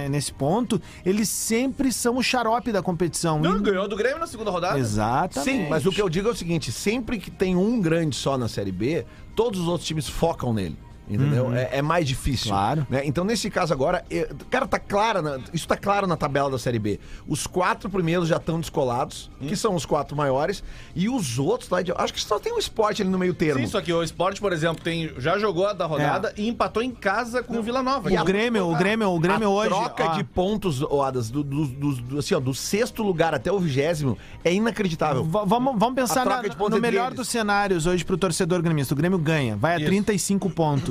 [0.09, 3.39] nesse ponto, eles sempre são o xarope da competição.
[3.39, 4.77] Não, E- ganhou do Grêmio na segunda rodada.
[4.77, 5.49] Exatamente.
[5.63, 8.37] Sim, mas o que eu digo é o seguinte: sempre que tem um grande só
[8.37, 10.77] na Série B, todos os outros times focam nele.
[11.09, 11.53] Entendeu?
[11.53, 12.49] É, é mais difícil.
[12.51, 12.87] Claro.
[12.89, 13.01] né?
[13.05, 16.57] Então, nesse caso agora, é, cara, tá clara, na- isso tá claro na tabela da
[16.57, 16.99] Série B.
[17.27, 20.63] Os quatro primeiros já estão descolados, que são os quatro maiores,
[20.95, 23.59] e os outros, lá, de- acho que só tem um esporte ali no meio termo.
[23.59, 26.81] Sim, só que o Sport, por exemplo, tem, já jogou a da rodada e empatou
[26.81, 28.09] em casa com o Vila Nova.
[28.09, 29.69] O Grêmio, o Grêmio, o Grêmio a hoje.
[29.69, 33.51] troca ó, de pontos, Oadas, do, do, do- do- assim, ó, do sexto lugar até
[33.51, 35.23] o vigésimo é inacreditável.
[35.25, 37.17] Va- Vamos, vamos pensar na- no melhor eles.
[37.17, 38.93] dos cenários hoje pro torcedor gremista.
[38.93, 39.87] O Grêmio ganha, vai a Isso.
[39.87, 40.90] 35 pontos.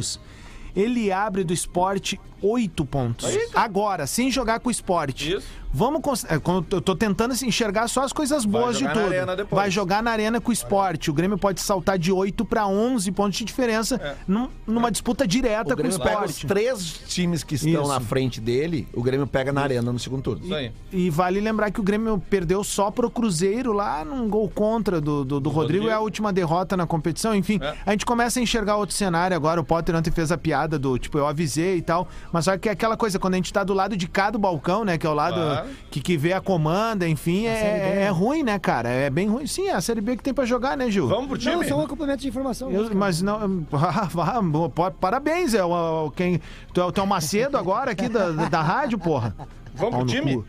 [0.74, 3.28] Ele abre do esporte 8 pontos.
[3.54, 5.34] Agora, sem jogar com o esporte.
[5.34, 5.46] Isso.
[5.72, 6.24] Vamos.
[6.28, 9.12] é, quando Eu tô tentando assim, enxergar só as coisas boas de jogar na tudo.
[9.12, 9.62] arena depois.
[9.62, 11.10] Vai jogar na arena com o esporte.
[11.10, 15.62] O Grêmio pode saltar de 8 para 11 pontos de diferença num- numa disputa direta
[15.62, 16.46] O com o Grêmio pega os esporte.
[16.46, 17.88] três times que estão Isso.
[17.88, 20.44] na frente dele, o Grêmio pega na arena no segundo turno.
[20.44, 20.72] Isso aí.
[20.92, 25.24] E vale lembrar que o Grêmio perdeu só pro Cruzeiro lá num gol contra do,
[25.24, 25.88] do, do Rodrigo, Rodrigo.
[25.88, 27.34] é a última derrota na competição.
[27.34, 27.74] Enfim, É.
[27.86, 29.60] a gente começa a enxergar outro cenário agora.
[29.60, 32.08] O Potter ontem fez a piada do tipo, eu avisei e tal.
[32.32, 34.38] Mas só que é aquela coisa, quando a gente tá do lado de cá do
[34.38, 34.98] balcão, né?
[34.98, 35.59] Que é o lado Claro.
[35.62, 35.76] Claro.
[35.90, 38.02] que, que vê a comanda, enfim, Série B, é, né?
[38.02, 38.88] é ruim, né, cara?
[38.88, 39.46] É bem ruim.
[39.46, 41.08] Sim, é a Série B que tem pra jogar, né, Gil?
[41.08, 41.56] Vamos pro time?
[41.56, 42.70] Não, só um complemento de informação.
[42.70, 43.64] Eu- mas não.
[43.72, 46.40] ah, ah, Parabéns, é o, o- quem.
[46.72, 49.34] Tu é, tu é o Macedo agora aqui da, da rádio, porra.
[49.74, 50.34] Vamos pro time?
[50.36, 50.44] cu.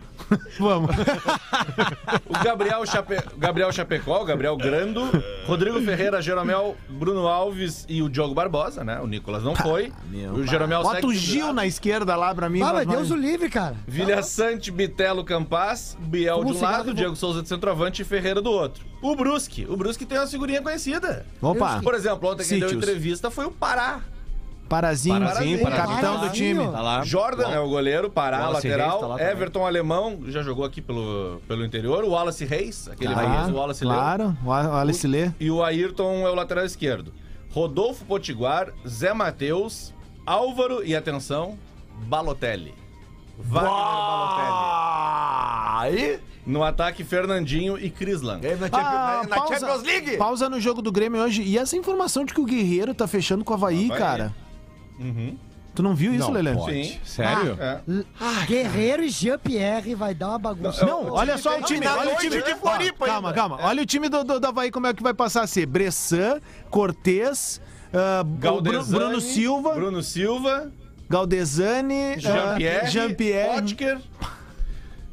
[0.60, 0.96] Vamos.
[2.28, 3.16] O Gabriel, Chape...
[3.38, 5.02] Gabriel Chapecó, o Gabriel Grando,
[5.46, 9.00] Rodrigo Ferreira, Jeromel, Bruno Alves e o Diogo Barbosa, né?
[9.00, 9.92] O Nicolas não foi.
[10.34, 12.62] o Jeromel Bota o Gil na esquerda lá pra mim.
[12.62, 13.76] Ah, nós mas Deus o livre, cara.
[13.88, 18.06] Vilha Sante, Bitelo, Campas, Biel Como de um lado, e Diego Souza de centroavante e
[18.06, 18.84] Ferreira do outro.
[19.02, 19.66] O Brusque.
[19.68, 21.26] O Brusque tem uma figurinha conhecida.
[21.42, 22.84] Opa, Por exemplo, ontem quem deu Sítios.
[22.84, 24.02] entrevista foi o Pará.
[24.72, 26.20] Parazinho, Parazinho, capitão Parazinho.
[26.20, 26.72] do time.
[26.72, 27.04] Tá lá.
[27.04, 28.90] Jordan é o goleiro, Pará, Wallace lateral.
[28.90, 29.32] Reis tá lá.
[29.32, 32.04] Everton Alemão, já jogou aqui pelo, pelo interior.
[32.04, 33.94] O Wallace Reis, aquele Ah, famoso Wallace Leu.
[33.94, 35.32] claro, o Alice Lê.
[35.40, 37.14] E o Ayrton é o lateral esquerdo.
[37.54, 39.94] Rodolfo Potiguar, Zé Matheus,
[40.26, 41.58] Álvaro e atenção,
[42.08, 42.74] Balotelli.
[43.38, 44.82] Wagner Balotelli.
[45.78, 48.40] Aí, No ataque, Fernandinho e Crislan.
[48.44, 50.18] aí na, Ah, Champions, na pausa, Champions League.
[50.18, 51.44] pausa no jogo do Grêmio hoje.
[51.44, 53.98] E essa informação de que o Guerreiro tá fechando com o Havaí, Havaí.
[54.00, 54.36] cara?
[55.02, 55.36] Uhum.
[55.74, 56.54] Tu não viu isso, Não Lelê?
[56.54, 56.86] pode.
[56.86, 57.00] Sim.
[57.06, 57.58] Sério?
[57.60, 57.80] É.
[58.46, 60.86] Guerreiro e Jean-Pierre vai dar uma bagunça.
[60.86, 61.80] Não, olha só o time.
[61.86, 63.40] na Olha o time de Floripa Calma, ainda.
[63.42, 63.58] calma.
[63.62, 65.66] Olha o time do, do, do Havaí como é que vai passar a ser.
[65.66, 67.62] Bressan, Cortez,
[67.94, 70.72] ah, o Bru- Galdesani, Bruno Silva, Bruno Silva,
[71.10, 73.62] Galdesani, ah, Jean-Pierre, Jean-Pierre.
[73.62, 73.98] Potker,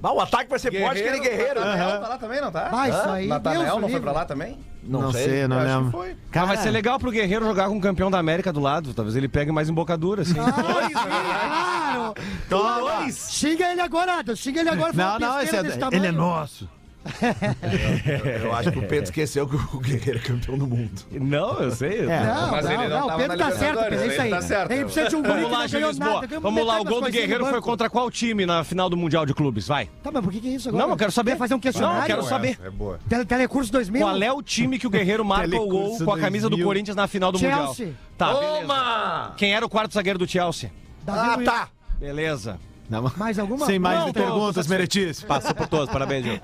[0.02, 1.60] Ah, o ataque vai ser forte que ele guerreiro.
[1.60, 2.68] Nathanael tá lá também, não tá?
[2.68, 4.58] Vai, isso aí, Nathanael não foi pra lá também?
[4.82, 5.90] Não, sei, não Acho que lembro.
[5.90, 6.16] foi.
[6.30, 8.94] Cara, vai ser legal pro Guerreiro jogar com o campeão da América do lado.
[8.94, 10.34] Talvez ele pegue mais embocadura, assim.
[10.38, 12.14] Ah,
[12.48, 13.12] claro.
[13.12, 14.24] Xinga ele agora.
[14.34, 14.92] Xinga ele agora.
[14.94, 15.60] Não, não, esse é,
[15.92, 16.68] ele é nosso.
[18.44, 21.02] Eu acho que o Pedro esqueceu que o Guerreiro é campeão do mundo.
[21.10, 22.00] Não, eu sei.
[22.00, 22.24] É.
[22.24, 24.20] Não, Mas não, ele não não, o Pedro na tá certo, Pedro, é isso ele
[24.22, 24.30] aí.
[24.30, 24.70] tá certo.
[24.70, 26.24] Ele precisa de um Vamos lá, Gil Lisboa.
[26.40, 29.24] Vamos lá, o gol do Guerreiro no foi contra qual time na final do Mundial
[29.26, 29.66] de Clubes?
[29.66, 29.88] Vai.
[30.02, 30.84] Tá, mas por que que é isso agora?
[30.84, 31.32] Não, eu quero saber.
[31.32, 31.96] Quer fazer um questionário?
[31.98, 32.50] Não, eu quero saber.
[32.52, 32.98] essa, É boa.
[33.08, 34.00] Tele- Telecurso 2000?
[34.02, 36.66] Qual é o time que o Guerreiro marca o gol com a camisa do 2000.
[36.66, 37.86] Corinthians na final do Chelsea.
[37.86, 37.94] Mundial?
[38.16, 38.32] Tá.
[38.34, 39.34] Toma!
[39.36, 40.70] Quem era o quarto zagueiro do Chelsea?
[41.04, 41.44] Davi Ah, Luiz.
[41.48, 41.68] tá.
[41.98, 42.58] Beleza.
[42.88, 43.66] Não, Mais alguma?
[43.66, 45.28] Sem mais Não, perguntas, tô Meretíssimo.
[45.28, 46.40] Passou por todos, parabéns, Gil.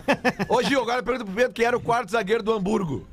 [0.49, 3.07] Ô, Gil, agora pergunta pro Pedro quem era o quarto zagueiro do Hamburgo.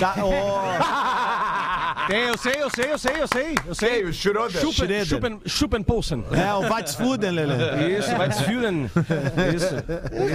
[0.00, 3.54] Tá, ó, Tem, eu sei, eu sei, eu sei, eu sei.
[3.66, 3.88] Eu sei.
[3.88, 4.60] Sei, o Schroeder.
[5.04, 6.24] Schuppen, Schuppenpolsen.
[6.32, 7.98] é o Vatsfuden, Lelê.
[7.98, 8.90] Isso, vai desfilen.
[9.54, 9.74] Isso,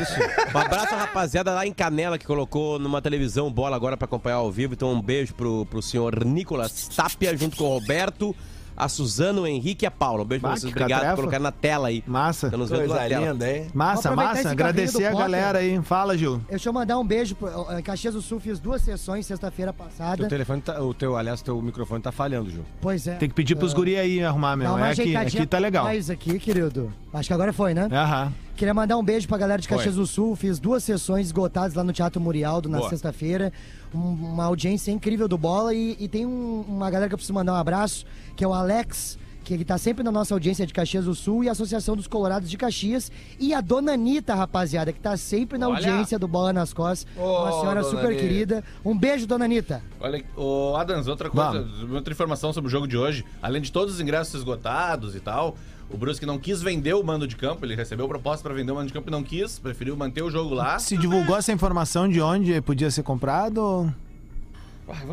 [0.02, 0.56] isso.
[0.56, 4.36] Um abraço à rapaziada lá em Canela que colocou numa televisão bola agora pra acompanhar
[4.38, 4.74] ao vivo.
[4.76, 8.36] Então um beijo pro, pro senhor Nicolas Tapia junto com o Roberto,
[8.76, 10.24] a Suzana, o Henrique e a Paula.
[10.24, 10.72] Um beijo pra vocês.
[10.72, 12.04] Obrigado por colocar na tela aí.
[12.08, 12.50] Massa.
[12.56, 13.32] Nos vendo Coisa na tela.
[13.32, 13.68] linda, hein?
[13.74, 14.50] Massa, massa.
[14.52, 15.82] Agradecer a do galera aí.
[15.84, 16.42] Fala, Gil.
[16.50, 17.36] Deixa eu mandar um beijo.
[17.36, 20.18] pro- Em Caxias do Sul fiz duas sessões sexta-feira passada.
[20.18, 22.62] Teu telefone tá, o teu, aliás, teu microfone tá falhando, Ju.
[22.82, 23.16] Pois é.
[23.16, 24.76] Tem que pedir pros guri aí arrumar mesmo.
[24.76, 25.84] uma É aqui, ajeitadinha aqui tá legal.
[25.86, 26.92] Mais aqui, querido.
[27.14, 27.88] Acho que agora foi, né?
[27.92, 28.34] Aham.
[28.56, 30.04] Queria mandar um beijo pra galera de Caxias Foi.
[30.04, 30.36] do Sul.
[30.36, 33.52] Fiz duas sessões esgotadas lá no Teatro Murialdo na sexta-feira.
[33.94, 35.74] Um- uma audiência incrível do Bola.
[35.74, 38.54] E, e tem um- uma galera que eu preciso mandar um abraço, que é o
[38.54, 41.96] Alex, que ele tá sempre na nossa audiência de Caxias do Sul e a Associação
[41.98, 43.12] dos Colorados de Caxias.
[43.40, 45.78] E a Dona Anitta, rapaziada, que tá sempre na Olha.
[45.78, 47.08] audiência do Bola nas Costas.
[47.18, 48.22] uma Ô, senhora Dona super Anitta.
[48.22, 48.64] querida.
[48.86, 49.82] Um beijo, Dona Anitta.
[50.00, 53.26] Olha, o Adams, outra coisa, outra informação sobre o jogo de hoje.
[53.42, 55.58] Além de todos os ingressos esgotados e tal,
[55.94, 57.64] o Brusque não quis vender o mando de campo.
[57.64, 59.60] Ele recebeu proposta pra vender o mando de campo e não quis.
[59.60, 60.80] Preferiu manter o jogo lá.
[60.80, 63.94] Se divulgou essa informação de onde podia ser comprado?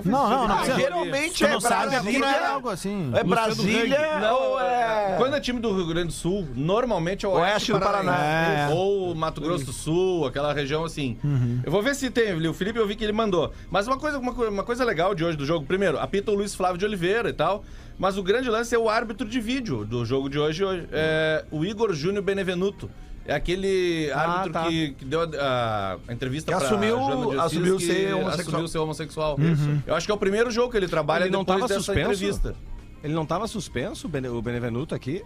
[0.05, 0.59] Não, não, não.
[0.59, 2.49] Ah, geralmente é não não é Brasília.
[2.49, 3.11] algo assim.
[3.15, 5.15] É Brasília Não, ou é...
[5.17, 8.13] Quando é time do Rio Grande do Sul, normalmente é o Oeste Oeste, do Paraná.
[8.13, 8.71] Paraná.
[8.71, 8.75] É.
[8.75, 11.17] Ou Mato Grosso do Sul, aquela região assim.
[11.65, 12.35] Eu vou ver se tem.
[12.47, 13.53] O Felipe eu vi que ele mandou.
[13.71, 15.65] Mas uma coisa, uma, uma coisa legal de hoje do jogo.
[15.67, 17.65] Primeiro, apita o Luiz Flávio de Oliveira e tal.
[17.99, 20.65] Mas o grande lance é o árbitro de vídeo do jogo de hoje.
[20.65, 20.89] hoje.
[20.91, 22.91] É o Igor Júnior Benevenuto.
[23.31, 24.67] É aquele árbitro tá.
[24.69, 28.41] que, que deu a, a entrevista Que pra assumiu- Assis, assumiu que ser homossexual.
[28.49, 29.37] Assumiu ser homossexual.
[29.87, 31.81] Eu acho que é o primeiro jogo que ele trabalha Ele não depois tava dessa
[31.81, 32.11] suspenso?
[32.25, 32.55] entrevista.
[33.05, 35.23] Ele não tava suspenso, o Bene- o Benevenuto, aqui?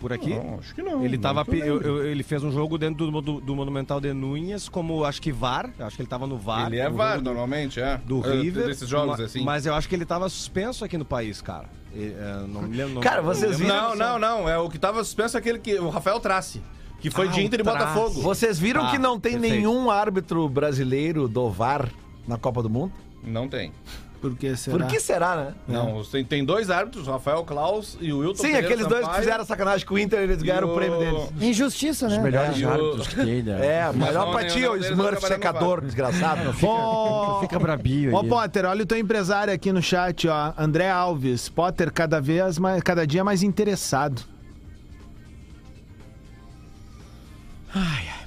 [0.00, 0.30] Por aqui?
[0.30, 1.04] Não, acho que não.
[1.04, 4.08] Ele, não tava, eu eu- ele fez um jogo dentro do, do- do Monumental de
[4.14, 5.70] Núñez, como acho que VAR.
[5.78, 6.68] Acho que ele tava no VAR.
[6.68, 8.00] Ele é no VAR, normalmente, é.
[8.06, 8.66] Do É, River.
[8.68, 9.42] Desses jogos, assim.
[9.44, 11.68] Mas eu acho que ele tava suspenso aqui no país, cara.
[11.94, 12.94] E, é, não me lembro.
[12.94, 14.48] não- Cara, não vocês viram- Não, não, não.
[14.48, 15.74] É o que tava suspenso é aquele que.
[15.80, 16.62] O Rafael Trace.
[17.00, 17.62] Que foi Ah, de o Inter e.
[17.62, 18.20] Botafogo.
[18.20, 19.54] Vocês viram Ah, que não tem perfeito.
[19.54, 21.88] nenhum árbitro brasileiro do VAR
[22.28, 22.92] na Copa do Mundo?
[23.24, 23.72] Não tem.
[24.20, 24.76] Por que será?
[24.76, 25.54] Por que será, né?
[25.66, 28.98] Não, tem, tem dois árbitros, o Rafael Klaus e o Wilton Sim, Pereira aqueles dois
[29.00, 29.22] que Sampaio.
[29.24, 31.22] fizeram sacanagem com o Inter, eles ganharam o prêmio deles.
[31.40, 32.18] Injustiça, né?
[32.18, 33.66] melhores E o- árbitros que tem, né?
[33.66, 36.44] É, melhor pra ti, o Smurf secador, desgraçado.
[36.44, 36.66] Não fica...
[36.70, 38.28] Ó, Fica brabinho Ó, aí.
[38.28, 40.52] Potter, olha o teu empresário aqui no chat, ó.
[40.58, 41.48] André Alves.
[41.48, 44.20] Potter, cada vez mais, cada dia mais interessado.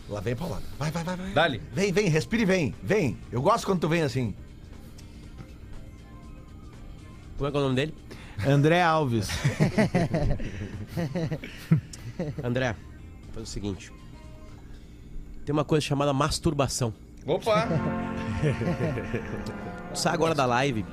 [0.09, 0.63] Lá vem, Paulada.
[0.77, 1.31] Vai, vai, vai, vai.
[1.31, 1.61] Dali.
[1.73, 2.75] Vem, vem, respire e vem.
[2.81, 3.17] Vem.
[3.31, 4.33] Eu gosto quando tu vem assim.
[7.37, 7.93] Como é que é o nome dele?
[8.47, 9.29] André Alves.
[12.43, 12.75] André,
[13.33, 13.91] faz o seguinte.
[15.45, 16.93] Tem uma coisa chamada masturbação.
[17.25, 17.67] Opa!
[19.93, 20.83] Tu sai agora da live.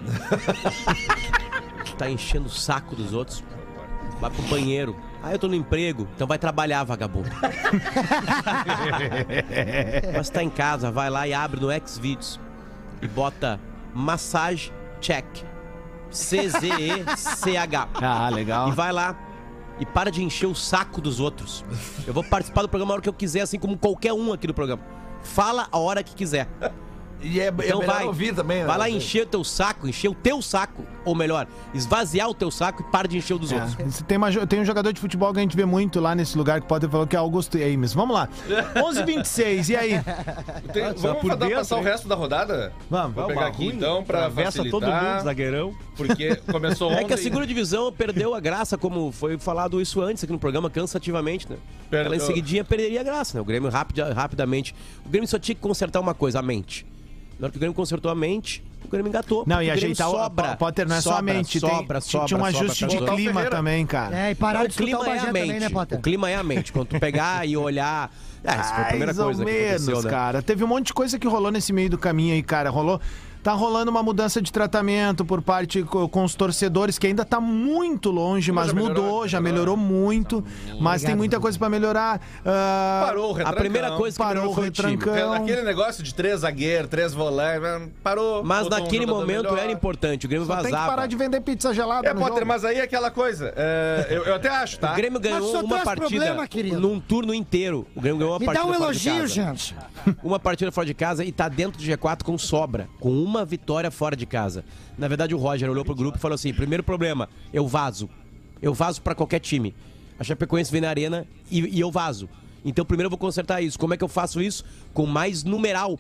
[1.85, 3.45] tu tá enchendo o saco dos outros.
[4.21, 4.97] Vai pro banheiro.
[5.23, 6.09] Ah, eu tô no emprego.
[6.15, 7.29] Então vai trabalhar, vagabundo.
[10.17, 12.41] Mas tá em casa, vai lá e abre no Xvideos.
[13.03, 13.61] E bota
[13.95, 15.27] massage check.
[16.11, 17.89] C-Z-E-C-H.
[17.95, 18.69] Ah, legal.
[18.69, 19.17] E vai lá
[19.81, 21.65] e para de encher o saco dos outros.
[22.07, 24.47] Eu vou participar do programa a hora que eu quiser, assim como qualquer um aqui
[24.47, 24.83] do programa.
[25.23, 26.47] Fala a hora que quiser.
[27.23, 28.65] E é, é Então melhor vai, ouvir também, né?
[28.67, 32.51] vai lá encher o teu saco, encher o teu saco, ou melhor, esvaziar o teu
[32.51, 33.79] saco e para de encher o dos outros.
[33.79, 36.15] É, se tem, uma tem um jogador de futebol que a gente vê muito lá
[36.15, 37.93] nesse lugar que pode falou que é Augusto Ames.
[37.93, 38.29] Vamos lá.
[38.77, 39.91] 11h26, e aí?
[40.73, 42.73] Tem- vamos por dar- dentro, passar o resto da rodada?
[42.89, 43.15] Vamos.
[43.15, 44.71] Vou pegar aqui então pra facilitar.
[44.81, 45.75] todo mundo, zagueirão.
[45.97, 47.01] Porque começou ontem.
[47.01, 50.39] É que a segunda divisão perdeu a graça, como foi falado isso antes aqui no
[50.39, 51.57] programa, cansativamente, né?
[51.91, 52.07] Perdeu.
[52.13, 53.41] Ela em seguidinha perderia a graça, né?
[53.41, 54.75] O Grêmio rapid, rapidamente.
[55.05, 56.87] O Grêmio só tinha que consertar uma coisa, a mente.
[57.41, 59.45] Na hora que o Grêmio consertou a mente, o Grêmio engatou.
[59.47, 60.53] Não, e o ajeitar sobra.
[60.53, 61.59] o Potter não é só a sobra, mente.
[61.59, 64.19] Sobra, tem, sobra, tinha um sobra ajuste de clima também, cara.
[64.19, 65.61] É, e parar o de escutar clima o é a também, mente.
[65.61, 65.99] né, Potter?
[65.99, 66.71] o clima é a mente.
[66.71, 68.13] Quando tu pegar e olhar.
[68.45, 70.11] É, essa foi a primeira Mais ou coisa que menos, aconteceu, né?
[70.11, 70.43] cara.
[70.43, 72.69] Teve um monte de coisa que rolou nesse meio do caminho aí, cara.
[72.69, 73.01] Rolou.
[73.43, 77.41] Tá rolando uma mudança de tratamento por parte co- com os torcedores, que ainda tá
[77.41, 79.77] muito longe, mas já melhorou, mudou, já melhorou.
[79.79, 80.45] melhorou muito.
[80.79, 82.21] Mas tem muita coisa pra melhorar.
[82.45, 83.61] Ah, Parou o A retrancão.
[83.61, 84.91] primeira coisa que Parou o o time.
[84.91, 85.33] retrancão.
[85.33, 88.45] Aquele negócio de três zagueiros, três volantes, parou.
[88.45, 89.59] Mas um naquele jogador momento melhor.
[89.59, 90.27] era importante.
[90.27, 90.91] O Grêmio Só tem que vazava.
[90.91, 92.47] parar de vender pizza gelada É, no Potter, jogo.
[92.47, 93.55] mas aí é aquela coisa.
[93.57, 94.93] é, eu, eu até acho, tá?
[94.93, 96.79] O Grêmio ganhou uma partida problema, querido.
[96.79, 97.87] num turno inteiro.
[97.97, 99.75] O Grêmio ganhou uma Me dá partida um fora de elogio, gente.
[100.23, 103.91] Uma partida fora de casa e tá dentro do G4 com sobra, com uma vitória
[103.91, 104.65] fora de casa.
[104.99, 108.09] Na verdade, o Roger olhou pro grupo e falou assim: primeiro problema, eu vazo.
[108.61, 109.75] Eu vazo pra qualquer time.
[110.19, 112.29] A Chapecoense vem na arena e, e eu vazo.
[112.65, 113.79] Então, primeiro eu vou consertar isso.
[113.79, 114.65] Como é que eu faço isso?
[114.93, 115.99] Com mais numeral.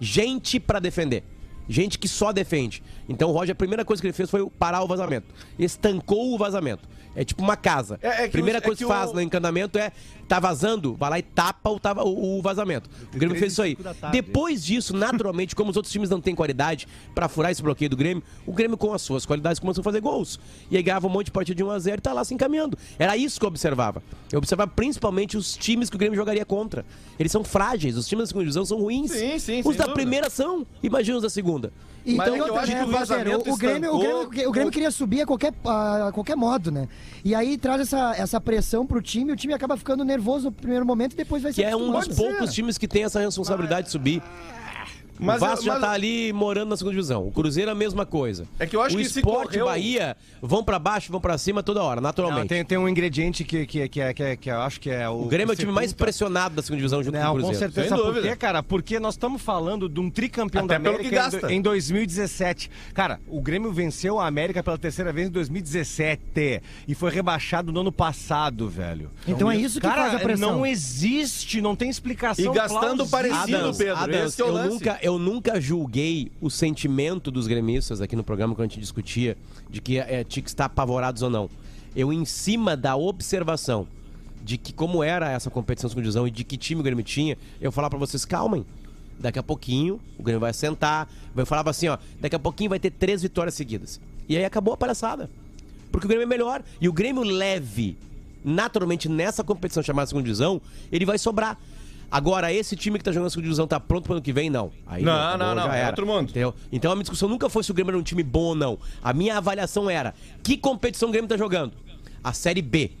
[0.00, 1.22] Gente pra defender.
[1.68, 2.82] Gente que só defende.
[3.08, 5.28] Então o Roger, a primeira coisa que ele fez foi parar o vazamento.
[5.58, 6.86] Estancou o vazamento.
[7.16, 7.98] É tipo uma casa.
[8.02, 9.90] É- é primeira o- é coisa que que faz o- no encanamento é
[10.24, 12.88] tá vazando, vai lá e tapa o, tava- o- o vazamento.
[13.14, 13.76] O Grêmio fez isso aí.
[14.10, 17.96] Depois disso, naturalmente, como os outros times não têm qualidade pra furar esse bloqueio do
[17.96, 20.38] Grêmio, o Grêmio com as suas qualidades começou a fazer gols.
[20.70, 22.76] E aí ganhava um monte de partida de 1x0 e tá lá se encaminhando.
[22.98, 24.02] Era isso que eu observava.
[24.32, 26.84] Eu observava principalmente os times que o Grêmio jogaria contra.
[27.18, 29.10] Eles são frágeis, os times da segunda divisão são ruins.
[29.10, 29.92] Sim, sim, Os da dúvida.
[29.92, 30.66] primeira são.
[30.82, 31.72] Imagina os da segunda.
[32.06, 34.70] E é que eu acho que o vazamento o, Grêmio, o, estancou- Grêmio, o Grêmio
[34.72, 36.86] queria subir a qualquer, a qualquer modo, né?
[37.24, 40.86] E aí traz essa, essa pressão pro time, o time acaba ficando nervoso no primeiro
[40.86, 43.86] momento e depois vai se Que é um dos poucos times que tem essa responsabilidade
[43.86, 44.22] de subir.
[45.18, 47.26] Mas o Vasco eu- já mas- tá ali morando na segunda divisão.
[47.26, 48.46] O Cruzeiro é a mesma coisa.
[48.58, 51.62] É que eu acho o que Sport correu- Bahia vão pra baixo, vão pra cima
[51.62, 52.48] toda hora, Não, naturalmente.
[52.48, 55.08] tem, tem um ingrediente que, que, que, é- que, é- que eu acho que é
[55.08, 55.22] o.
[55.22, 57.46] O Grêmio é o time mais pressionado da segunda divisão junto Não, com o com
[57.48, 57.58] Cruzeiro.
[57.72, 57.88] certeza.
[57.94, 58.28] Sem por dúvida.
[58.28, 58.62] quê, cara?
[58.62, 61.52] Porque nós estamos falando de um tricampeão Até da pelo América que em do- gasta.
[61.54, 62.70] em 2017.
[62.92, 67.80] Cara, o Grêmio venceu a América pela terceira vez em 2017 e foi rebaixado no
[67.80, 69.10] ano passado, velho.
[69.26, 70.52] Então é isso que cara, faz a pressão.
[70.52, 72.44] não existe, não tem explicação.
[72.44, 73.06] E gastando plausível.
[73.06, 74.68] parecido, Adams, Pedro, Adams, esse é o eu, lance.
[74.70, 79.36] nunca, eu nunca julguei o sentimento dos gremistas aqui no programa quando a gente discutia
[79.68, 81.48] de que é, tinha que estar apavorados ou não.
[81.94, 83.86] Eu, em cima da observação
[84.42, 87.38] de que como era essa competição de divisão e de que time o Grêmio tinha,
[87.60, 88.64] eu falava pra vocês, calmem.
[89.18, 91.08] Daqui a pouquinho o Grêmio vai sentar.
[91.34, 94.00] Eu falava assim, ó, daqui a pouquinho vai ter três vitórias seguidas.
[94.28, 95.30] E aí acabou a palhaçada.
[95.90, 96.62] Porque o Grêmio é melhor.
[96.80, 97.96] E o Grêmio leve,
[98.44, 101.58] naturalmente, nessa competição chamada segunda divisão, ele vai sobrar.
[102.10, 104.48] Agora, esse time que tá jogando a segunda divisão tá pronto pro ano que vem?
[104.50, 104.70] Não.
[104.86, 106.30] Aí Não, acabou, não, não, é outro mundo.
[106.30, 106.54] Entendeu?
[106.70, 108.78] Então a minha discussão nunca foi se o Grêmio era um time bom ou não.
[109.02, 111.72] A minha avaliação era: que competição o Grêmio tá jogando?
[112.22, 112.92] A Série B.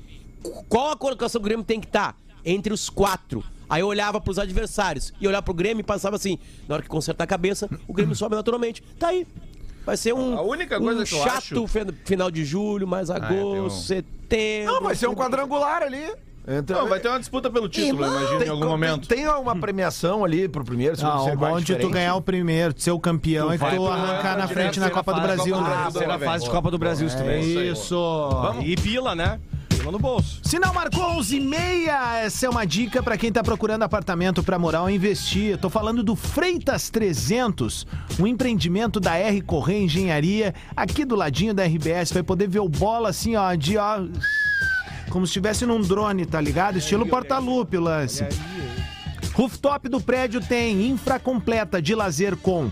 [0.68, 2.16] Qual a colocação que o Grêmio tem que estar?
[2.44, 3.42] Entre os quatro.
[3.68, 6.38] Aí eu olhava pros adversários e olhava pro Grêmio e passava assim:
[6.68, 8.82] na hora que consertar a cabeça, o Grêmio sobe naturalmente.
[8.98, 9.26] Tá aí.
[9.86, 11.68] Vai ser um, A única coisa um que eu chato acho-
[12.06, 14.72] final de julho, mais agosto, um- setembro.
[14.74, 16.10] Não, vai ser um quadrangular ali.
[16.46, 19.08] Então, Não, vai ter uma disputa pelo título, eu imagino, tem, em algum momento.
[19.08, 22.14] Tem uma premiação ali pro primeiro, segundo, Não, o terceiro, bom vai de tu ganhar
[22.16, 25.20] o primeiro, ser o campeão, é que vai tu arrancar na frente na Copa do
[25.22, 26.18] Brasil, Copa do né?
[26.18, 26.50] Fase de.
[26.50, 27.70] Copa do Brasil, se tu vê.
[27.70, 28.30] isso.
[28.62, 29.40] E pila, né?
[29.70, 30.40] Pila no bolso.
[30.42, 32.18] Sinal marcou 11 e meia.
[32.18, 35.52] Essa é uma dica pra quem tá procurando apartamento pra morar ou investir.
[35.52, 37.86] Eu tô falando do Freitas 300,
[38.18, 42.12] um empreendimento da R Correia Engenharia, aqui do ladinho da RBS.
[42.12, 44.02] Vai poder ver o bola assim, ó, de ó.
[45.14, 46.76] Como se estivesse num drone, tá ligado?
[46.76, 48.26] Estilo porta-lupe o lance.
[49.32, 52.68] Rooftop do prédio tem infra completa de lazer com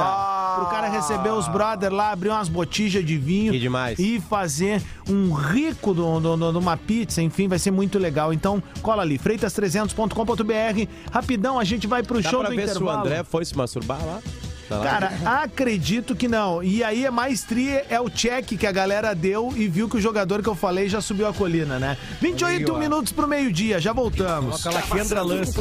[0.56, 3.98] Pro cara receber os brother lá, abrir umas botijas de vinho Que demais.
[4.00, 8.32] e fazer um rico de uma pizza, enfim, vai ser muito legal.
[8.34, 10.88] Então, cola ali, freitas300.com.br.
[11.12, 13.00] Rapidão, a gente vai pro Dá show pra do ver se o intervalo.
[13.06, 14.20] André foi se masturbar lá?
[14.68, 14.84] Tá lá?
[14.84, 15.12] Cara,
[15.44, 16.62] acredito que não.
[16.62, 19.98] E aí é mais tri, é o check que a galera deu e viu que
[19.98, 21.98] o jogador que eu falei já subiu a colina, né?
[22.22, 24.66] 28 minutos pro meio-dia, já voltamos.
[24.66, 25.58] Aquela Kendra Lance.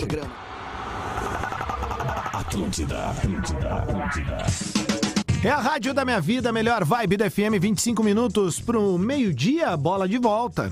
[2.33, 4.47] Atlântida, Atlântida, Atlântida.
[5.45, 10.09] É a rádio da minha vida, melhor vibe da FM, 25 minutos pro meio-dia, bola
[10.09, 10.71] de volta.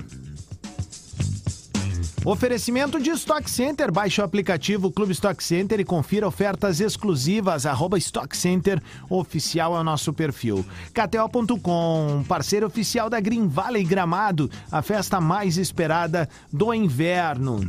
[2.25, 3.91] Oferecimento de Stock Center.
[3.91, 7.67] Baixe o aplicativo Clube Stock Center e confira ofertas exclusivas.
[7.67, 10.65] Arroba Stock Center oficial é o nosso perfil.
[10.91, 17.59] KTO.com, parceiro oficial da Green Valley Gramado, a festa mais esperada do inverno.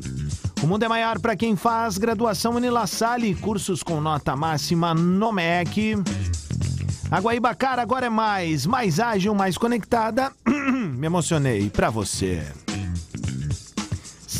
[0.62, 5.32] O mundo é maior para quem faz graduação Unila Salle, cursos com nota máxima no
[5.32, 5.96] MEC.
[7.10, 7.20] A
[7.82, 10.32] agora é mais, mais ágil, mais conectada.
[10.96, 12.42] Me emocionei pra você.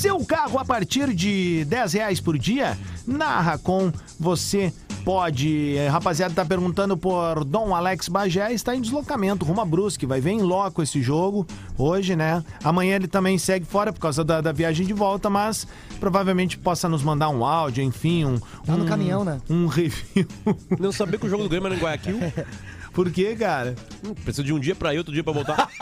[0.07, 2.79] Seu carro a partir de 10 reais por dia?
[3.05, 4.73] Na Racon você
[5.05, 5.77] pode.
[5.77, 10.07] Eh, Rapaziada, tá perguntando por Dom Alex Bagé, está em deslocamento rumo a Brusque.
[10.07, 11.45] Vai ver em loco esse jogo
[11.77, 12.45] hoje, né?
[12.63, 15.67] Amanhã ele também segue fora por causa da, da viagem de volta, mas
[15.99, 18.39] provavelmente possa nos mandar um áudio, enfim, um.
[18.39, 19.41] Tá no um- caminhão, né?
[19.51, 20.25] Um review.
[20.79, 22.21] Não sabia que o jogo do Grêmio era em Guayaquil?
[22.95, 23.75] Por quê, cara?
[24.07, 25.69] Hum, Precisa de um dia pra ir, outro dia pra voltar.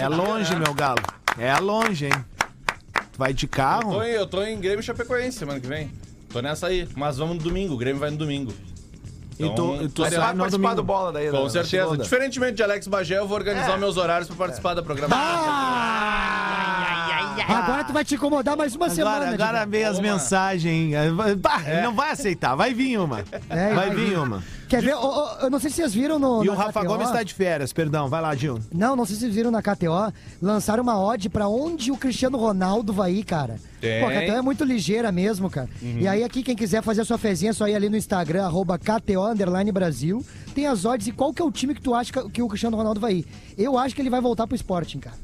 [0.00, 1.00] É longe, meu galo.
[1.38, 2.12] É longe, hein?
[3.14, 4.02] Tu vai de Tô carro?
[4.02, 5.90] em- eu tô em Grêmio e Chapecoense semana que vem.
[6.32, 6.88] Tô nessa aí.
[6.96, 7.74] Mas vamos no domingo.
[7.74, 8.52] O Grêmio vai no domingo.
[9.38, 10.74] E tu, e tu Você sai vai participar domingo.
[10.76, 11.96] do bola daí, Com né, certeza.
[11.96, 15.18] Diferentemente de Alex Bagé, eu vou organizar meus horários pra participar da programação.
[17.48, 19.16] Agora tu vai te incomodar mais uma semana.
[19.16, 19.70] Agora, agora Diego.
[19.70, 20.92] veio as mensagens.
[21.38, 23.20] Bah, ele Não vai aceitar, vai vir uma.
[23.48, 24.42] É, vai vai vir uma.
[24.68, 24.94] Quer ver?
[24.94, 26.44] Ô, eu não sei se vocês viram no.
[26.44, 26.88] E o Rafa KTO.
[26.88, 28.08] Gomes tá de férias, perdão.
[28.08, 28.58] Vai lá, Gil.
[28.72, 30.12] Não, não sei se vocês viram na KTO.
[30.40, 33.56] Lançaram uma odd pra onde o Cristiano Ronaldo vai ir, cara.
[33.80, 34.00] Tem.
[34.00, 35.68] Pô, a KTO é muito ligeira mesmo, cara.
[35.82, 38.44] E aí aqui, quem quiser fazer a sua fezinha, é só ir ali no Instagram,
[38.44, 40.24] arroba KTO Underline Brasil.
[40.54, 42.48] Tem as odds e qual que é o time que tu acha que, que o
[42.48, 43.26] Cristiano Ronaldo vai ir.
[43.58, 45.23] Eu acho que ele vai voltar pro Sporting, cara.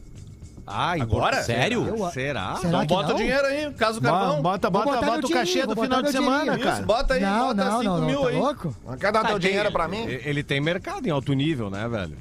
[0.66, 1.42] Ah, Agora?
[1.42, 1.87] Sério?
[1.87, 2.57] Eu- Será?
[2.57, 3.14] Será Então bota não?
[3.14, 4.42] o dinheiro aí, caso o Bota, carvão.
[4.42, 6.77] bota, bota, bota meu o cachê do final de semana, cara.
[6.77, 8.37] Isso, bota aí, Não, bota não, 5 não, não, mil tá aí.
[8.37, 8.77] louco?
[9.01, 10.05] Quer dar teu dinheiro pra mim?
[10.07, 12.16] Ele tem mercado em alto nível, né, velho?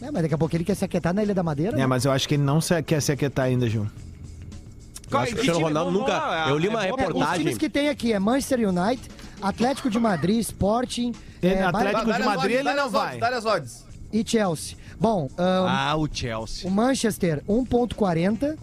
[0.00, 1.76] É, mas daqui a pouco ele quer se aquietar na Ilha da Madeira.
[1.76, 1.86] É, né?
[1.86, 3.86] mas eu acho que ele não se- quer se aquietar ainda, Gil.
[5.10, 6.46] Eu acho que o Cristiano Ronaldo nunca.
[6.48, 7.38] Eu li uma É bom- É, os reportagem.
[7.40, 9.10] times que tem aqui é Manchester United,
[9.42, 13.18] Atlético de Madrid, Sporting, é, Atlético Bayern de Madrid, ele não as vai.
[13.44, 13.84] odds.
[14.12, 14.76] E Chelsea.
[14.98, 16.68] Bom, ahn, Ah, o Chelsea.
[16.68, 18.56] o Manchester 1.40,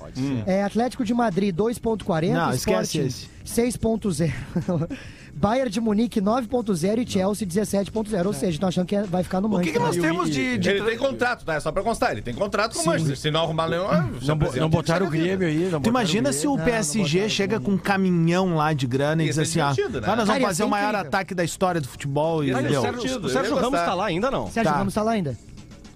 [0.45, 4.89] é, Atlético de Madrid 2.40, Não, esquece Sporting 6.0,
[5.39, 8.25] Bayern de Munique 9.0 e Chelsea 17.0.
[8.25, 9.81] Ou seja, estão achando que é- vai ficar no O que, Manchester.
[9.81, 10.57] que nós temos de.
[10.57, 11.53] de Ele tem contrato, tá?
[11.53, 12.11] É só pra constar.
[12.11, 13.17] Ele tem contrato com o Manchester.
[13.17, 13.85] Se não arrumar nenhum...
[13.87, 15.09] ah, se Não, bo- apresenta, não botaram o.
[15.09, 15.69] Grêmio aí.
[15.69, 18.87] Não Tu imagina o se o Não, não PSG chega com um caminhão lá de
[18.87, 20.07] grana e Ia diz ser assim, ó, divertido, né?
[20.11, 21.07] "Ah, nós vamos ia fazer ser o maior incrível.
[21.07, 22.69] ataque da história do futebol e Grêmio.
[22.71, 22.79] deu.
[22.79, 22.83] O.
[22.83, 24.49] Sérgio, o Sérgio Ramos tá lá ainda, não?
[24.49, 24.77] Sérgio Tá.
[24.79, 25.37] Ramos tá lá ainda?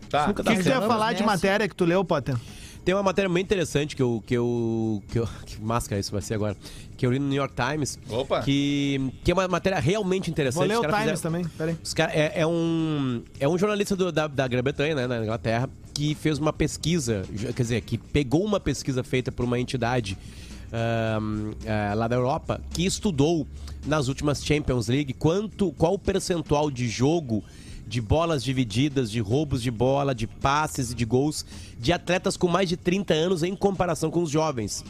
[0.09, 0.29] Tá.
[0.29, 1.33] O que, que tu ia falar de nessa.
[1.33, 2.35] matéria que tu leu, Potter?
[2.83, 4.23] Tem uma matéria muito interessante que eu.
[4.25, 6.55] Que, eu, que, eu, que máscara isso vai ser agora.
[6.97, 7.99] Que eu li no New York Times.
[8.09, 8.41] Opa.
[8.41, 10.67] Que, que é uma matéria realmente interessante.
[10.67, 11.75] Vou ler o Times fizeram- também, peraí.
[11.83, 15.69] Os cara, é, é um, é um jornalista do- da, da Grã-Bretanha, né, na Inglaterra,
[15.93, 17.23] que fez uma pesquisa,
[17.55, 20.17] quer dizer, que pegou uma pesquisa feita por uma entidade
[20.73, 23.47] ah, lá da Europa, que estudou
[23.85, 27.43] nas últimas Champions League quanto, qual o percentual de jogo
[27.91, 31.45] de bolas divididas, de roubos de bola, de passes e de gols
[31.77, 34.81] de atletas com mais de 30 anos em comparação com os jovens.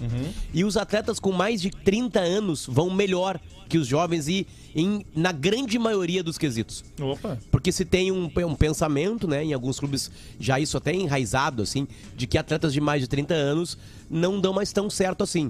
[0.54, 4.46] E os atletas com mais de 30 anos vão melhor que os jovens e
[4.76, 6.84] em, na grande maioria dos quesitos.
[7.02, 7.40] Opa.
[7.50, 11.88] Porque se tem um, um pensamento, né, em alguns clubes já isso até enraizado, assim,
[12.16, 15.50] de que atletas de mais de 30 anos não dão mais tão certo assim.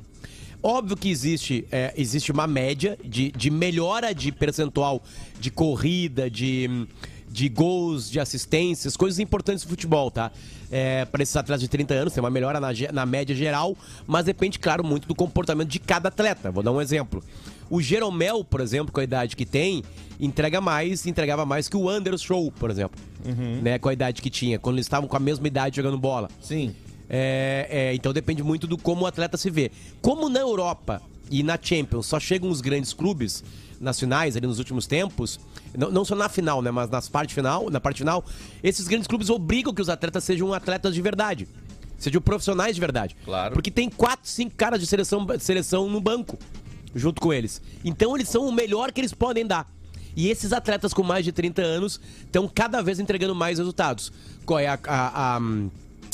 [0.63, 5.03] Óbvio que existe, é, existe uma média de, de melhora de percentual
[5.39, 6.87] de corrida, de,
[7.31, 10.31] de gols, de assistências, coisas importantes do futebol, tá?
[10.69, 13.75] É, para esses atletas de 30 anos, tem uma melhora na, na média geral,
[14.05, 16.51] mas depende, claro, muito do comportamento de cada atleta.
[16.51, 17.23] Vou dar um exemplo.
[17.69, 19.83] O Jeromel, por exemplo, com a idade que tem,
[20.19, 22.99] entrega mais, entregava mais que o Anders Show, por exemplo.
[23.61, 26.29] Né, com a idade que tinha, quando eles estavam com a mesma idade jogando bola.
[26.41, 26.75] Sim.
[27.09, 29.71] É, é, então depende muito do como o atleta se vê.
[30.01, 33.43] Como na Europa e na Champions só chegam os grandes clubes
[33.81, 35.39] nacionais ali nos últimos tempos,
[35.77, 38.23] não, não só na final, né, mas nas parte final, na parte final,
[38.63, 41.47] esses grandes clubes obrigam que os atletas sejam atletas de verdade.
[41.97, 43.15] Sejam profissionais de verdade.
[43.25, 43.53] Claro.
[43.53, 46.37] Porque tem quatro, cinco caras de seleção, seleção no banco,
[46.95, 47.61] junto com eles.
[47.85, 49.69] Então eles são o melhor que eles podem dar.
[50.15, 54.11] E esses atletas com mais de 30 anos estão cada vez entregando mais resultados.
[54.45, 55.41] Qual é a, a- a-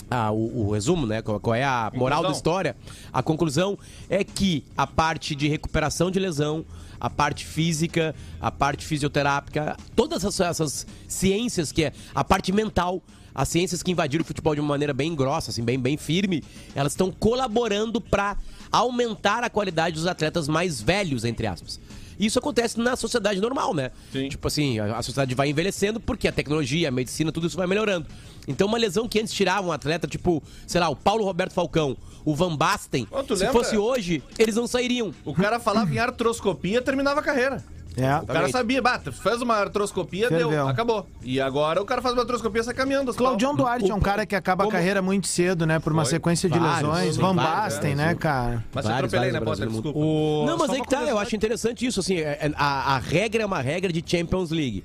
[0.10, 1.22] a- o, o resumo, né?
[1.22, 2.32] Qual, é a moral da Conclusão.
[2.32, 2.76] história?
[3.12, 6.64] A conclusão é que a parte de recuperação de lesão,
[7.00, 13.02] a parte física, a parte fisioterápica, todas essas, ciências que é a parte mental,
[13.34, 16.44] as ciências que invadiram o futebol de uma maneira bem grossa, assim, bem, bem firme,
[16.74, 18.36] elas estão colaborando para
[18.72, 21.80] aumentar a qualidade dos atletas mais velhos, entre aspas.
[22.20, 23.92] Isso acontece na sociedade normal, né?
[24.12, 24.30] Sim.
[24.30, 27.68] Tipo assim, a, a sociedade vai envelhecendo porque a tecnologia, a medicina, tudo isso vai
[27.68, 28.08] melhorando.
[28.48, 31.98] Então, uma lesão que antes tirava um atleta, tipo, sei lá, o Paulo Roberto Falcão,
[32.24, 33.52] o Van Basten, tu se lembra?
[33.62, 35.14] fosse hoje, eles não sairiam.
[35.26, 37.64] O cara falava em artroscopia, terminava a carreira.
[37.98, 38.16] É.
[38.18, 40.50] O cara sabia, bata, fez uma artroscopia, Ferveu.
[40.52, 41.08] deu, acabou.
[41.24, 43.10] E agora o cara faz uma artroscopia e sai caminhando.
[43.10, 43.30] hospital.
[43.30, 45.80] Claudião Duarte é um cara que acaba a carreira muito cedo, né?
[45.80, 46.12] Por uma Foi.
[46.12, 47.16] sequência de Vários, lesões.
[47.16, 48.64] sim, Van Basten, né, cara?
[48.72, 49.68] Mas se Vários, atropelei, né, Potter?
[49.68, 50.00] Desculpa.
[50.00, 52.96] Não, mas só aí uma que tá, eu acho interessante isso, assim, é- é- a,
[52.96, 54.84] a regra é uma regra de Champions League,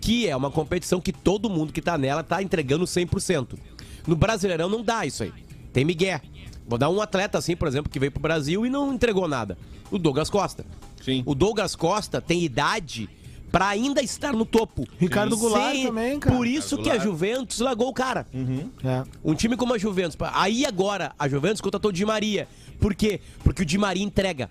[0.00, 3.58] que é uma competição que todo mundo que tá nela tá entregando 100%.
[4.06, 5.32] No Brasileirão não dá isso aí,
[5.72, 6.20] tem migué.
[6.66, 9.58] Vou dar um atleta assim, por exemplo, que veio pro Brasil e não entregou nada,
[9.90, 10.64] o Douglas Costa.
[11.02, 11.22] Sim.
[11.26, 13.08] O Douglas Costa tem idade
[13.52, 14.84] pra ainda estar no topo.
[14.98, 16.34] Ricardo Goulart também, cara.
[16.34, 18.26] Por isso que a Juventus largou o cara.
[18.82, 19.04] É.
[19.22, 20.16] Um time como a Juventus.
[20.32, 22.48] Aí agora, a Juventus contratou o Di Maria.
[22.80, 23.20] Por quê?
[23.44, 24.50] Porque o Di Maria entrega.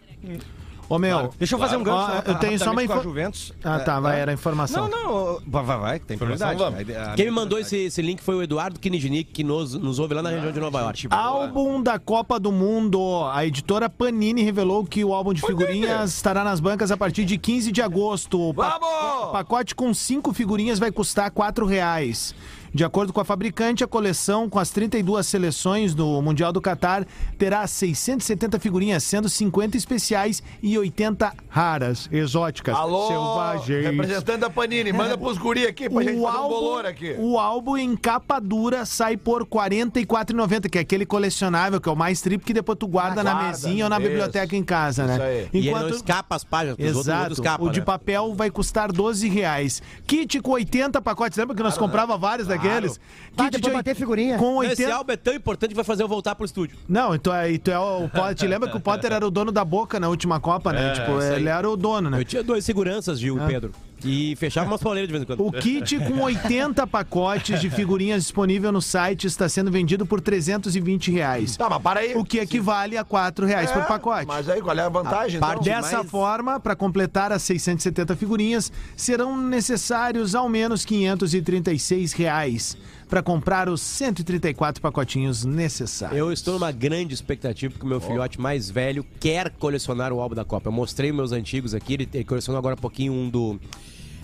[0.95, 1.33] Ô, meu.
[1.39, 2.05] Deixa eu fazer um gancho.
[2.05, 3.53] Só, eu tenho só uma rapidamente com a info- Juventus.
[3.63, 4.87] Ah, tá, É, vai, era a informação.
[4.87, 7.15] Não, não, vai, vai, vai, tem Informação, prioridade.
[7.15, 10.21] Quem me mandou esse, esse link foi o Eduardo Kinijnik, que nos, nos ouve lá
[10.21, 11.07] na região de Nova York.
[11.09, 13.23] Álbum da Copa do Mundo.
[13.31, 17.37] A editora Panini revelou que o álbum de figurinhas estará nas bancas a partir de
[17.37, 18.39] 15 de agosto.
[18.49, 19.23] O pa- Vamos!
[19.29, 22.35] O pacote com cinco figurinhas vai custar 4 reais.
[22.73, 27.05] De acordo com a fabricante, a coleção com as 32 seleções do Mundial do Catar
[27.37, 33.85] terá 670 figurinhas, sendo 50 especiais e 80 raras, exóticas, Alô, selvagens.
[33.85, 37.15] representante da Panini, manda pros guri aqui pra gente fazer um bolor aqui.
[37.19, 41.91] o álbum em capa dura sai por R$ 44,90, que é aquele colecionável, que é
[41.91, 44.07] o mais trip, que depois tu guarda Ah, na guarda, mesinha ou na isso.
[44.07, 45.13] biblioteca em casa, né?
[45.13, 45.49] Isso aí.
[45.53, 47.19] E ele não escapa as páginas, Exato.
[47.21, 47.85] outros escapam, o de né?
[47.85, 49.79] papel vai custar 12 reais.
[50.07, 51.37] Kit com 80 pacotes.
[51.37, 52.99] Lembra que nós comprava vários daqueles?
[53.35, 54.37] Bah, Kit depois bater figurinha.
[54.37, 54.95] Com Esse 80...
[54.95, 56.77] álbum é tão importante que vai fazer eu voltar pro estúdio.
[56.87, 58.35] Não, então é, então é o Potter.
[58.35, 60.89] Te lembra que o Potter era o dono da boca na última Copa, né?
[60.89, 62.19] É, tipo, ele era o dono, né?
[62.19, 63.71] Eu tinha dois seguranças, Gil e Pedro.
[64.03, 65.45] E fechava umas pauleiras de vez em quando.
[65.45, 71.11] O kit com 80 pacotes de figurinhas disponível no site está sendo vendido por 320
[71.11, 71.55] reais.
[71.57, 72.15] Tá, mas para aí.
[72.15, 74.25] O que equivale a 4 reais por É, pacote.
[74.27, 75.37] Mas aí, qual é a vantagem?
[75.37, 75.81] A parte então?
[75.81, 82.77] Dessa mais- forma, para completar as 670 figurinhas, serão necessários ao menos 536 reais
[83.09, 86.17] para comprar os 134 pacotinhos necessários.
[86.17, 90.33] Eu estou numa grande expectativa porque o meu filhote mais velho quer colecionar o álbum
[90.35, 90.67] da Copa.
[90.69, 93.59] Eu mostrei meus antigos aqui, ele, ele colecionou agora um pouquinho um do.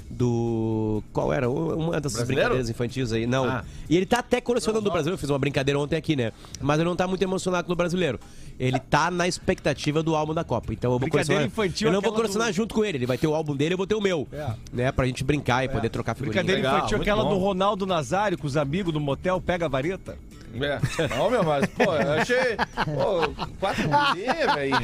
[0.09, 1.03] Do.
[1.13, 1.49] Qual era?
[1.49, 2.25] Uma dessas Brasileiro?
[2.49, 3.27] brincadeiras infantis aí.
[3.27, 3.45] Não.
[3.45, 3.63] Ah.
[3.89, 5.13] E ele tá até colecionando do brasileiro.
[5.15, 6.31] Eu fiz uma brincadeira ontem aqui, né?
[6.59, 8.19] Mas ele não tá muito emocionado com o brasileiro.
[8.59, 10.73] Ele tá na expectativa do álbum da Copa.
[10.73, 11.67] Então eu vou Brincadeira colecionar.
[11.67, 12.97] infantil, eu não vou aquela colecionar do- junto com ele.
[12.97, 14.27] Ele vai ter o álbum dele, eu vou ter o meu.
[14.73, 14.91] Né?
[14.91, 16.43] Pra gente brincar e poder trocar figurinha.
[16.43, 17.29] Brincadeira Legal, infantil, muito aquela bom.
[17.29, 20.17] do Ronaldo Nazário com os amigos do motel, pega a vareta.
[20.51, 20.79] É.
[21.15, 22.55] Não, meu, mas, pô, eu achei.
[22.83, 24.75] Pô, quatro guria, velho.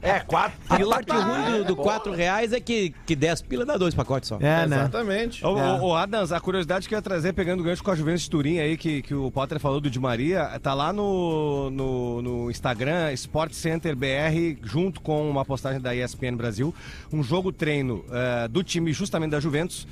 [0.00, 0.56] É, quatro.
[0.68, 4.28] A parte ruim do, do 4 reais é que, que 10 pila dá dois pacotes
[4.28, 4.36] só.
[4.36, 4.76] É, né?
[4.76, 5.44] Exatamente.
[5.44, 5.80] Ô, É.
[5.80, 8.30] ô, Adams, a curiosidade que eu ia trazer, pegando o gancho com a Juventus de
[8.30, 12.50] Turim aí, que, que o Potter falou do Di Maria, tá lá no, no, no
[12.50, 16.74] Instagram, Sport Center BR, junto com uma postagem da ESPN Brasil,
[17.12, 19.86] um jogo treino eh, do time justamente da Juventus.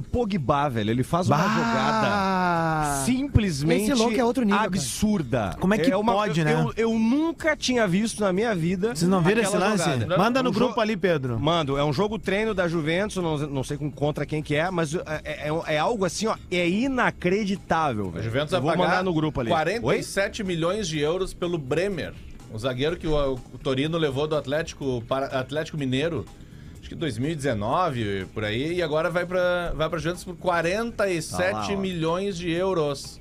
[0.00, 1.48] O Pogba, velho, ele faz uma Bah!
[1.48, 4.68] jogada simplesmente Esse louco é outro nível, cara.
[4.68, 5.56] absurda.
[5.60, 6.52] Como é que pode, eu, né?
[6.54, 8.94] Eu, eu nunca tinha visto na minha vida.
[8.94, 9.84] Vocês não viram esse lance?
[9.84, 10.16] jogada.
[10.16, 11.38] Manda É no um grupo ali, Pedro.
[11.38, 14.70] Mando, é um jogo treino da Juventus, não, não sei com- contra quem que é,
[14.70, 18.24] mas é, é- é algo assim, ó, é inacreditável, A velho.
[18.24, 19.50] Juventus Eu vai Vou mandar no grupo ali.
[19.50, 22.14] 47 milhões de euros pelo Bremer.
[22.52, 26.24] O zagueiro que o, o Torino levou do Atlético, para, Atlético Mineiro,
[26.90, 31.52] acho que 2019, por aí, e agora vai pra, vai pra Juventus por 47 Tá
[31.52, 33.20] lá, milhões de euros.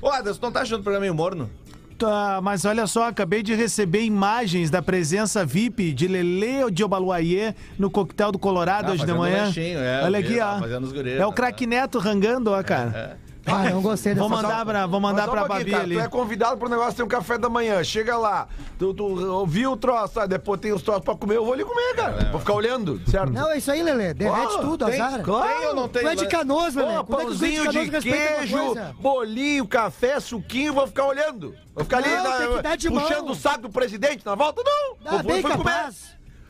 [0.00, 1.50] Ô, Adas, tu não tá achando o programa meio morno?
[1.98, 7.54] Tá, mas olha só, acabei de receber imagens da presença VIP de Lele de Obaluayê
[7.78, 9.44] no coquetel do Colorado Ah, hoje de manhã.
[9.44, 11.06] lanchinho, é, olha aqui, tá ó.
[11.06, 13.18] é o craque Neto rangando, ó, cara.
[13.46, 15.94] Ah, não gostei dessa Vou mandar pra, vou mandar pra Babi ali.
[15.96, 17.82] Tu é convidado pro negócio, tem um café da manhã.
[17.82, 18.46] Chega lá,
[18.78, 21.64] tu, tu ouviu o troço, ah, depois tem os troços pra comer, eu vou ali
[21.64, 22.28] comer, cara.
[22.30, 23.32] Vou ficar olhando, certo?
[23.32, 24.12] Não, é isso aí, Lelê.
[24.14, 25.22] Derrete Ó, tudo, tem- azar.
[25.22, 25.48] claro.
[25.48, 26.02] Tem ou não tem?
[26.02, 26.94] Tu é de canoas, Lelê.
[26.96, 31.54] Pô, Como é pãozinho de uma queijo, bolinho, café, suquinho, vou ficar olhando.
[31.74, 33.32] Vou ficar ali Não, na- dar de puxando mão.
[33.32, 34.96] o saco do presidente na volta, não.
[35.06, 35.88] Ah, Vou- bem fui comer.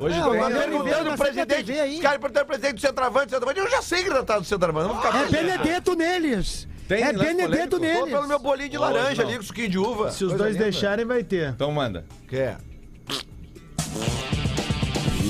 [0.00, 1.72] Hoje Não, Ele veio perguntando o presidente.
[1.72, 3.60] Os caras perguntando o presidente do centroavante, do centroavante.
[3.60, 5.28] Eu já sei que tá do centroavante, não vou ficar É.
[5.28, 6.66] Benedetto neles.
[6.88, 7.78] Tem é Benedetto polêmico?
[7.78, 8.12] Vou neles.
[8.14, 9.28] pelo meu bolinho de Hoje laranja não.
[9.28, 10.10] ali, com suquinho de uva.
[10.10, 10.64] Se os Coisa dois linda.
[10.64, 11.50] deixarem, vai ter.
[11.50, 12.04] Então manda.
[12.26, 12.56] Quer?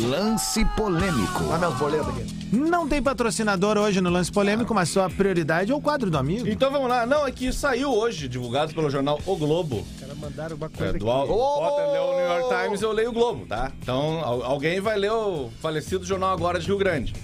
[0.09, 1.45] Lance polêmico.
[1.45, 2.40] Dá minhas boletas aqui.
[2.53, 6.49] Não tem patrocinador hoje no lance polêmico, mas sua prioridade é o quadro do amigo.
[6.49, 7.07] Então vamos lá.
[7.07, 9.87] Não, é que saiu hoje, divulgado pelo jornal O Globo.
[10.21, 13.09] Mandaram uma É, coisa do Al- o Potter leu o New York Times, eu leio
[13.09, 13.73] o Globo, tá?
[13.81, 17.15] Então, al- alguém vai ler o falecido Jornal Agora de Rio Grande.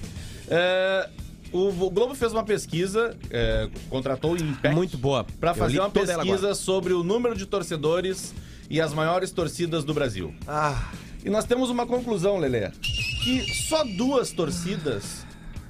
[0.49, 1.07] É,
[1.53, 5.27] o, o Globo fez uma pesquisa, é, contratou o Impact Muito boa.
[5.39, 8.33] para Eu fazer uma pesquisa sobre o número de torcedores
[8.71, 10.33] e as maiores torcidas do Brasil.
[10.49, 10.89] Ah,
[11.23, 12.71] E nós temos uma conclusão, Lelê,
[13.27, 15.27] que só duas torcidas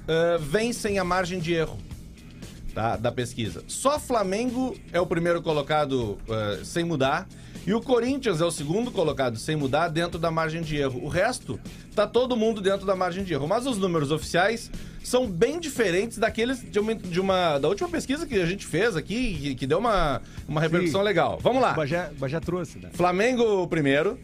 [0.07, 1.79] eh, vencem a margem de erro
[2.71, 3.63] tá, da pesquisa.
[3.67, 7.27] Só Flamengo é o primeiro colocado eh, sem mudar
[7.65, 11.03] e o Corinthians é o segundo colocado sem mudar dentro da margem de erro.
[11.03, 11.59] O resto
[11.95, 14.69] tá todo mundo dentro da margem de erro, mas os números oficiais
[15.03, 18.95] são bem diferentes daqueles de uma, de uma- da última pesquisa que a gente fez
[18.95, 21.39] aqui que, que deu uma, uma repercussão legal.
[21.41, 21.73] Vamos lá.
[22.11, 22.89] O Bajé trouxe, né?
[22.93, 24.19] Flamengo primeiro,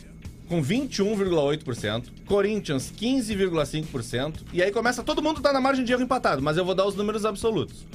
[0.47, 2.05] com 21,8%.
[2.25, 4.35] Corinthians, 15,5%.
[4.53, 6.85] E aí começa, todo mundo tá na margem de erro empatado, mas eu vou dar
[6.85, 7.85] os números absolutos.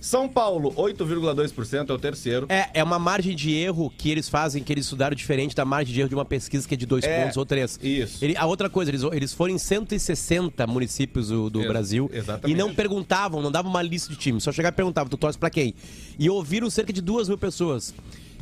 [0.00, 2.46] São Paulo, 8,2% é o terceiro.
[2.48, 5.94] É, é uma margem de erro que eles fazem, que eles estudaram diferente da margem
[5.94, 7.78] de erro de uma pesquisa que é de dois É, pontos ou três.
[7.80, 8.18] isso.
[8.24, 12.52] Ele- a outra coisa, eles, eles foram em 160 municípios do, do Ex- Brasil exatamente.
[12.52, 15.38] e não perguntavam, não davam uma lista de times, só chegavam e perguntavam, tu torce
[15.38, 15.72] pra quem?
[16.18, 17.94] E ouviram cerca de duas mil pessoas.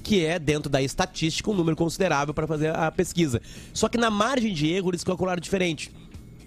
[0.02, 3.40] Que é, dentro da estatística, um número considerável para fazer a pesquisa.
[3.72, 5.90] Só que na margem de erro, eles calcularam diferente.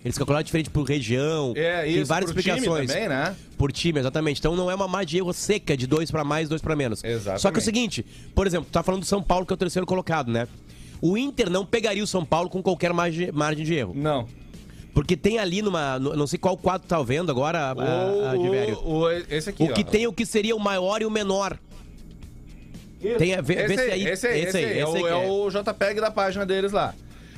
[0.03, 2.91] Eles calcularam diferente por região, É, tem isso, várias pro time explicações.
[2.91, 3.35] também, né?
[3.57, 4.39] Por time, exatamente.
[4.39, 7.01] Então não é uma margem de erro seca de dois pra mais, dois pra menos.
[7.03, 7.41] Exatamente.
[7.41, 9.57] Só que é o seguinte, por exemplo, tá falando do São Paulo, que é o
[9.57, 10.45] terceiro colocado, né?
[11.01, 13.93] O Inter não pegaria o São Paulo com qualquer margem, margem de erro.
[13.95, 14.27] Não.
[14.93, 15.97] Porque tem ali numa.
[15.97, 18.35] não sei qual quadro tá vendo agora, a, a, a.
[18.35, 19.83] O, o- esse aqui, O que ó.
[19.85, 21.57] tem o que seria o maior e o menor.
[23.17, 25.11] Tem a, vê, Esse vê se aí, esse aí, esse aí, é, esse o, é
[25.11, 25.15] é.
[25.15, 26.93] o JPEG da página deles lá.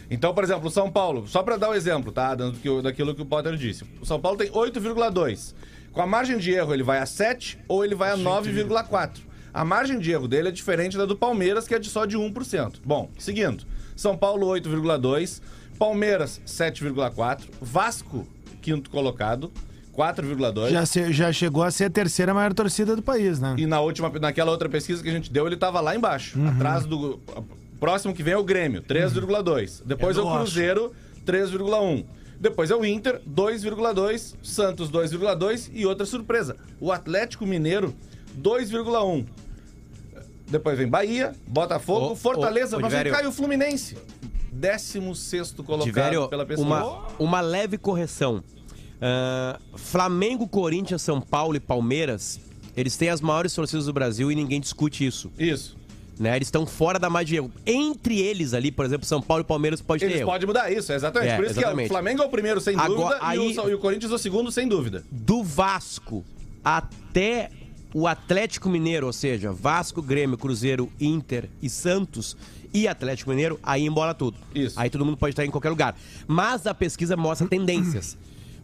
[0.10, 2.36] Então, por exemplo, o São Paulo, só pra dar o exemplo, tá?
[2.36, 3.84] Dando daquilo que o Potter disse.
[4.00, 5.56] O São Paulo tem 8,2.
[5.92, 9.22] Com a margem de erro, ele vai a 7 ou ele vai a 9,4.
[9.54, 12.18] A margem de erro dele é diferente da do Palmeiras, que é de só de
[12.18, 12.82] 1%.
[12.86, 13.66] Bom, seguindo.
[13.96, 15.42] São Paulo 8,2,
[15.80, 18.28] Palmeiras 7,4, Vasco
[18.62, 19.52] quinto colocado
[19.96, 20.70] 4,2.
[20.70, 23.56] Já, se- já chegou a ser a terceira maior torcida do país, né?
[23.58, 26.38] E na última, naquela outra pesquisa que a gente deu, ele tava lá embaixo.
[26.38, 26.50] Uhum.
[26.50, 27.20] Atrás do.
[27.80, 29.82] Próximo que vem é o Grêmio, 3,2.
[29.86, 30.94] Depois é, É o do Cruzeiro,
[31.26, 32.06] 3,1.
[32.40, 34.36] Depois é o Inter, 2,2.
[34.44, 35.70] Santos, 2,2.
[35.74, 37.94] E outra surpresa: o Atlético Mineiro,
[38.38, 39.26] 2,1.
[40.48, 43.26] Depois vem Bahia, Botafogo, Ô, Fortaleza, ô, mas vem Diverio.
[43.26, 43.98] e o Fluminense.
[44.52, 46.66] 16 colocado Tiveram pela pesquisa.
[46.68, 48.42] uma, uma leve correção.
[49.02, 52.40] Ah, Flamengo, Corinthians, São Paulo e Palmeiras,
[52.76, 55.32] eles têm as maiores torcidas do Brasil e ninguém discute isso.
[55.38, 55.78] Isso.
[56.18, 56.36] Né?
[56.38, 57.52] Eles estão fora da margem de erro.
[57.66, 60.94] Entre eles ali, por exemplo, São Paulo e Palmeiras pode ter Eles podem mudar isso,
[60.94, 61.32] exatamente.
[61.32, 61.86] É, Por isso que exatamente.
[61.88, 64.16] o Flamengo é o primeiro, sem Agora, dúvida, aí- e, o, e o Corinthians é
[64.16, 65.04] o segundo, sem dúvida.
[65.12, 66.24] Do Vasco
[66.64, 67.52] até
[67.94, 72.36] o Atlético Mineiro, ou seja, Vasco, Grêmio, Cruzeiro, Inter e Santos
[72.74, 74.38] e Atlético Mineiro, aí embola tudo.
[74.54, 74.80] Isso.
[74.80, 75.98] Aí todo mundo pode estar em qualquer lugar.
[76.28, 78.18] Mas a pesquisa mostra tendências.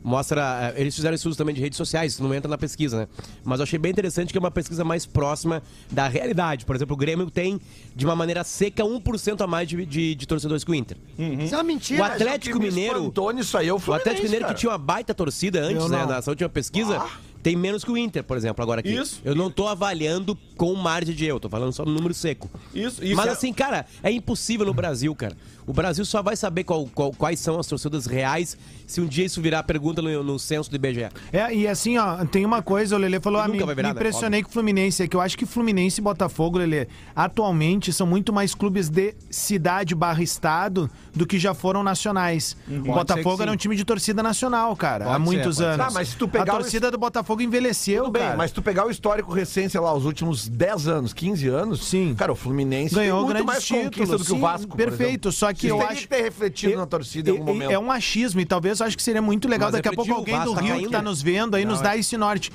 [0.04, 0.74] Mostra.
[0.76, 3.08] eh, Eles fizeram estudos também de redes sociais, isso não entra na pesquisa, né?
[3.43, 6.66] Mas eu achei bem interessante que é uma pesquisa mais próxima da realidade.
[6.66, 7.60] Por exemplo, o Grêmio tem,
[7.95, 10.97] de uma maneira seca, 1% a mais de, de, de torcedores que o Inter.
[11.43, 12.02] Isso é uma mentira.
[12.02, 13.14] O Atlético Mineiro.
[13.34, 14.54] nisso aí é o Atlético Mineiro cara.
[14.54, 16.06] que tinha uma baita torcida antes, Eu né?
[16.06, 17.04] Nessa última pesquisa,
[17.43, 18.93] tem menos que o Inter, por exemplo, agora aqui.
[18.93, 19.22] Isso.
[19.26, 22.49] Eu não tô avaliando com margem de erro, tô falando só no número seco.
[22.74, 25.36] Isso, isso Mas é- assim, cara, é impossível no Brasil, cara.
[25.72, 29.24] O Brasil só vai saber qual- qual- quais são as torcidas reais se um dia
[29.24, 31.07] isso virar pergunta no, no censo do IBGE.
[31.32, 33.89] É, e assim, ó, tem uma coisa, o Lelê falou, ah, me, virar, me né?
[33.91, 38.05] impressionei com o Fluminense, é que eu acho que Fluminense e Botafogo, Lelê, atualmente são
[38.05, 42.57] muito mais clubes de cidade barra estado do que já foram nacionais.
[42.67, 43.59] o Pode ser Botafogo era um sim.
[43.59, 45.78] time de torcida nacional, cara, Pode há ser, muitos pode anos.
[45.86, 45.88] ser.
[45.88, 48.36] Tá, mas se tu pegar a o torcida do Botafogo envelheceu, Tudo bem, cara.
[48.36, 52.13] mas tu pegar o histórico recente, sei lá, os últimos 10 anos, 15 anos, Sim.
[52.17, 54.76] cara, o Fluminense Ganhou tem muito mais conquista títulos, do que o sim, Vasco.
[54.76, 57.72] perfeito, só que Isso eu acho- que ter refletido na torcida em algum É- momento.
[57.72, 60.12] É um achismo e talvez eu acho que seria muito legal Mas daqui a pouco
[60.14, 60.89] alguém do Rio que caindo.
[60.91, 61.84] tá nos vendo aí nos é.
[61.84, 62.51] dá esse norte.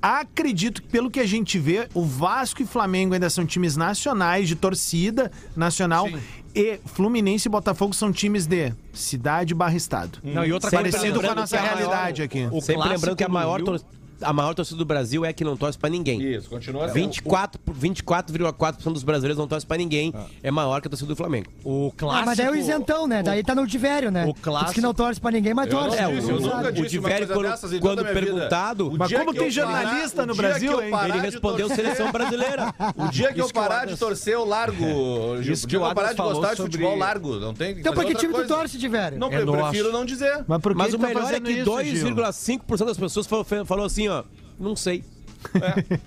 [0.00, 4.46] Acredito que, pelo que a gente vê, o Vasco e Flamengo ainda são times nacionais,
[4.46, 6.08] de torcida nacional.
[6.54, 10.18] E Fluminense e Botafogo são times de cidade barra estado.
[10.22, 12.46] Não, e outra coisa Parecido com a nossa que realidade aqui.
[12.50, 13.80] o Sempre lembrando que a maior, Rio- tor-
[14.20, 16.20] a maior torcida do Brasil é a que não torce pra ninguém.
[16.22, 16.94] Isso, continua assim.
[16.94, 20.12] 24 por- 24,4% dos brasileiros não torcem pra ninguém.
[20.42, 21.46] É maior que a torcida do Flamengo.
[21.64, 22.22] O clássico.
[22.22, 23.22] Ah, mas daí é o isentão, né?
[23.22, 24.24] Daí tá no Divério, né?
[24.26, 25.96] o clássico- Diz que não torce pra ninguém, mas torce.
[25.98, 29.34] É, o- eu nunca o disse uma Divério, quando- dessas quando perguntado- O Mas como
[29.34, 30.90] tem jornalista parar- no o Brasil, hein?
[31.04, 32.74] Ele de respondeu torcer- seleção brasileira.
[32.96, 34.76] O dia que eu o parar de torcer, eu largo.
[35.42, 37.36] Isso O que dia o eu parar de gostar falou de futebol, largo.
[37.40, 39.18] Não tem que Então por que time tu torce, Divério?
[39.18, 40.44] Não, eu prefiro não dizer.
[40.46, 41.64] Mas o tá melhor é que isso,
[42.06, 42.14] Gil?
[42.14, 44.24] 2,5% das pessoas falou, falou assim, ó,
[44.58, 45.04] não sei.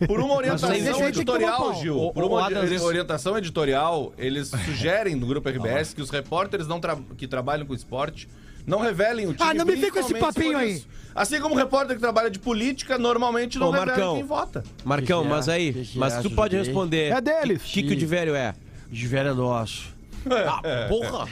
[0.08, 0.74] Por uma orientação
[1.08, 1.76] editorial.
[1.82, 1.98] Gil.
[1.98, 2.46] O- Por uma
[2.86, 7.74] orientação editorial, eles sugerem no grupo RBS que os repórteres não tra- que trabalham com
[7.74, 8.28] esporte
[8.68, 9.50] não revelem o time.
[9.50, 10.74] Ah, não me vem com esse papinho aí.
[10.74, 10.88] isso.
[11.16, 14.16] Assim como o repórter que trabalha de política normalmente não Ô, revela Marcão.
[14.16, 14.64] quem vota.
[14.84, 15.30] Marcão, Que é?
[15.30, 17.12] mas aí, Que que mas é, tu pode responder.
[17.14, 17.54] É dele.
[17.56, 18.54] O que, que o de velho é?
[18.92, 19.98] Divério é nosso.
[20.30, 21.26] Ah, porra!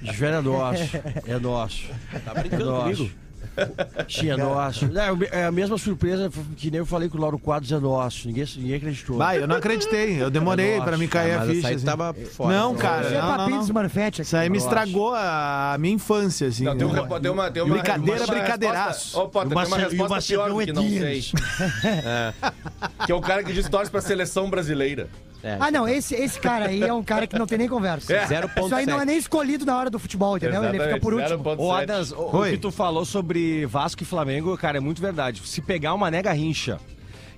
[0.00, 0.82] Divério é nosso.
[1.28, 1.82] É nosso.
[2.24, 2.96] Tá É brincando nosso.
[2.96, 3.10] comigo?
[3.56, 4.84] É nosso.
[5.32, 8.26] É, é a mesma surpresa que nem eu falei que o Lauro Quadros é nosso.
[8.28, 9.16] Ninguém, ninguém acreditou.
[9.16, 10.20] Vai, eu não acreditei.
[10.22, 11.68] Eu demorei Nossa, pra me cair Ah, a mas ficha.
[11.74, 11.84] assim.
[11.84, 12.54] tava fora.
[12.56, 13.58] Não, cara, Isso é não, não, não.
[14.04, 14.22] aqui.
[14.22, 14.68] Isso aí me Nossa.
[14.68, 16.64] estragou a minha infância, assim.
[16.64, 19.18] Não, tem, um, repo- tem uma, tem uma Brincadeira, uma brincadeiraço.
[19.20, 20.98] Ô, Potter, o tem uma resposta pior do é que não sei.
[20.98, 21.32] deles.
[23.06, 25.08] Que é o cara que diz que torce pra seleção brasileira.
[25.42, 25.56] É.
[25.60, 28.12] Ah, não, esse, esse cara aí é um cara que não tem nem conversa.
[28.12, 28.26] É.
[28.26, 28.64] 0.7.
[28.64, 30.64] Isso aí não é nem escolhido na hora do futebol, entendeu?
[30.64, 31.38] Ele fica por último.
[31.44, 31.58] 0.7.
[31.58, 35.42] Ô, Adams, o, o que tu falou sobre Vasco e Flamengo, cara, é muito verdade.
[35.44, 36.78] Se pegar uma nega rincha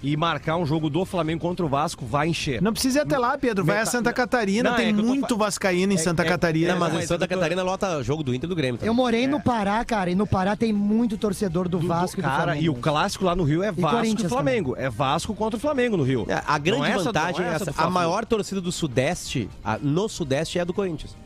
[0.02, 2.60] e marcar um jogo do Flamengo contra o Vasco, vai encher.
[2.62, 3.64] Não precisa ir até lá, Pedro.
[3.64, 5.98] Vai a Meta- Santa Catarina, Não, tem é eu tô muito fa- vascaíno em É-
[5.98, 6.72] Santa é- Catarina.
[6.72, 8.76] Não, mas em Santa eu Catarina lota jogo do Inter e do Grêmio.
[8.76, 8.94] Eu também.
[8.94, 12.22] morei no Pará, cara, e no Pará tem muito torcedor do, Do- do- Vasco e
[12.22, 12.64] do cara, Flamengo.
[12.64, 14.74] e o clássico lá no Rio é Vasco e, Flamengo.
[14.76, 16.26] É Vasco contra o Flamengo no Rio.
[16.28, 17.72] É, A grande é essa- vantagem é é essa essa.
[17.72, 21.16] do A maior torcida do Sudeste, a- no Sudeste, é a do Corinthians.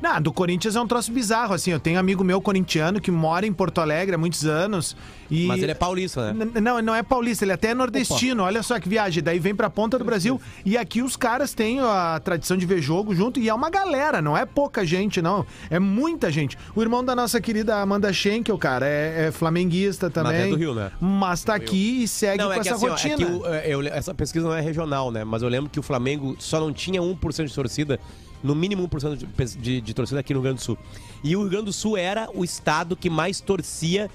[0.00, 1.70] Não, do Corinthians é um troço bizarro, assim.
[1.70, 4.96] Eu tenho um amigo meu corintiano que mora em Porto Alegre há muitos anos.
[5.30, 5.46] E...
[5.46, 6.44] Mas ele é paulista, né?
[6.54, 8.42] N- Não, não é paulista, ele até é nordestino.
[8.42, 9.22] Olha só que viagem.
[9.22, 10.40] Daí vem pra ponta do Brasil.
[10.64, 13.40] E aqui os caras têm a tradição de ver jogo junto.
[13.40, 15.46] E é uma galera, não é pouca gente, não.
[15.70, 16.58] É muita gente.
[16.74, 20.42] O irmão da nossa querida Amanda Schenkel, cara, é, é flamenguista também.
[20.42, 20.90] é do Rio, né?
[21.00, 23.16] Mas tá aqui e segue Não, com é essa assim, ó, é rotina.
[23.16, 25.24] que o- é, eu- essa pesquisa não é regional, né?
[25.24, 27.98] Mas eu lembro que o Flamengo só não tinha 1% de torcida,
[28.42, 30.78] no mínimo 1% de, de, de torcida aqui no Rio Grande do Sul.
[31.22, 34.10] E o Rio Grande do Sul era o estado que mais torcia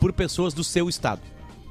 [0.00, 1.20] por pessoas do seu estado.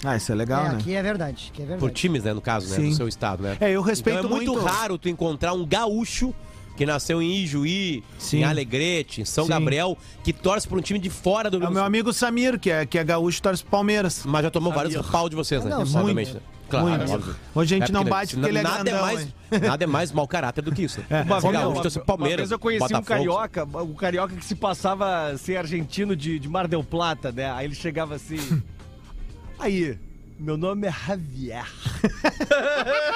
[0.04, 0.76] Ah, isso é legal, é, né?
[0.80, 1.94] aqui é verdade, que é Por verdade.
[1.94, 2.76] times, né, no caso, né?
[2.76, 2.90] Sim.
[2.90, 3.58] Do seu estado, né?
[3.60, 6.34] É, eu respeito então é muito, muito- raro tu encontrar um gaúcho
[6.76, 8.38] que nasceu em Ijuí, Sim.
[8.40, 9.52] em Alegrete, em São Sim.
[9.52, 11.84] Gabriel, que torce por um time de fora do É Rio o Grande meu do
[11.84, 11.86] Sul.
[11.86, 14.24] amigo Samir, que é, que é gaúcho, torce pro Palmeiras.
[14.26, 15.70] Mas já tomou vários pau de vocês, né?
[15.70, 16.44] Não, Obviamente, muito.
[16.72, 17.12] Claro, Muito.
[17.14, 17.36] óbvio.
[17.54, 19.34] Hoje a gente É não bate porque ele é nada é grandão, mais hein?
[19.68, 21.02] Nada é mais mau caráter do que isso.
[21.10, 21.22] É.
[21.24, 23.08] Uma vez, gaúcho uma- pro uma Palmeiras, vez eu conheci um Botafogo.
[23.08, 27.52] carioca, um carioca que se passava ser argentino de, de Mar del Plata, né?
[27.52, 28.62] Aí ele chegava assim.
[29.60, 29.98] Aí,
[30.40, 31.68] meu nome é Javier.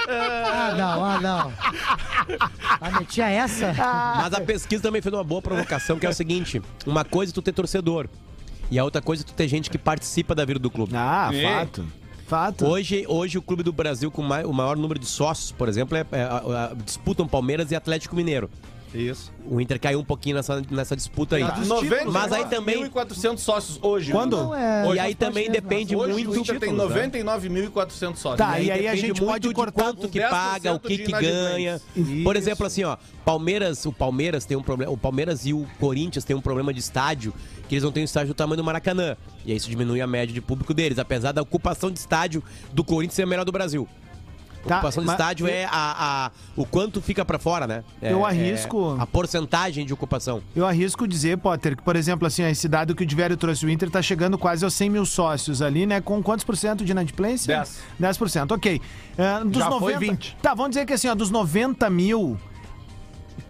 [0.08, 1.53] Ah, não, ah, não.
[2.82, 3.74] Ah, metia essa?
[4.18, 7.34] Mas a pesquisa também fez uma boa provocação, que é o seguinte: uma coisa é
[7.34, 8.08] tu ter torcedor,
[8.70, 10.93] e a outra coisa é tu ter gente que participa da vida do clube.
[10.95, 11.41] Ah, Sim.
[11.43, 11.86] fato.
[12.28, 12.65] Fato.
[12.65, 16.05] Hoje, hoje o clube do Brasil com o maior número de sócios, por exemplo, é,
[16.11, 18.49] é, a- a- disputam Palmeiras e Atlético Mineiro.
[18.93, 19.30] Isso.
[19.45, 21.43] O Inter caiu um pouquinho nessa, nessa disputa aí.
[21.43, 21.57] Tá.
[21.57, 22.86] 90, Mas aí também.
[22.89, 24.09] 1.400 sócios hoje.
[24.09, 24.38] Quando?
[24.38, 27.09] Não, é, E aí também depende Hoje muito o Inter tem títulos, né?
[27.09, 28.38] 99.400 sócios.
[28.38, 30.80] Tá, e aí a depende gente muito pode de cortar quanto que 10% paga, o
[30.80, 31.82] que que ganha.
[31.93, 32.23] inadimplentes.
[32.23, 32.95] Por exemplo, assim, ó,
[33.26, 36.80] Palmeiras, o Palmeiras tem um problema, o Palmeiras e o Corinthians tem um problema de
[36.80, 37.34] estádio,
[37.68, 39.16] que eles não têm um estádio do tamanho do Maracanã.
[39.45, 42.43] E aí isso diminui a média de público deles, apesar da ocupação de estádio
[42.74, 43.88] do Corinthians ser a melhor do Brasil.
[44.68, 45.70] Tá, Ocupação de estádio eu- é a,
[46.26, 47.84] a- o quanto fica pra fora, né?
[48.01, 50.41] É- Eu é arrisco- a porcentagem de ocupação.
[50.55, 53.70] Eu arrisco dizer, Potter, que, por exemplo, assim, esse dado que o Divério trouxe, o
[53.70, 56.01] Inter tá chegando quase aos 100 mil sócios ali, né?
[56.01, 57.55] Com quantos por cento de inadimplência?
[57.57, 57.80] 10.
[58.18, 58.82] 10%, ok.
[59.16, 60.36] É, dos Já 90, foi 20.
[60.41, 62.36] Tá, vamos dizer que assim, ó, dos 90 mil.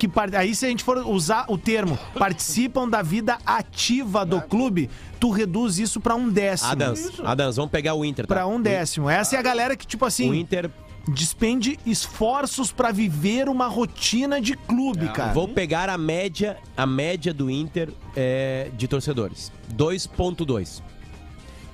[0.08, 4.90] Que Aí, se a gente for usar o termo participam da vida ativa do clube,
[5.20, 6.72] tu reduz isso pra um décimo.
[6.72, 8.34] Adams, Adams, vamos pegar o Inter, tá?
[8.34, 9.10] Pra um décimo.
[9.10, 10.70] Essa é a galera que, tipo assim, O Inter,
[11.08, 15.34] despende esforços pra viver uma rotina de clube, cara.
[15.34, 19.52] vou pegar a média, a média do Inter é, de torcedores.
[19.76, 20.82] 2.2.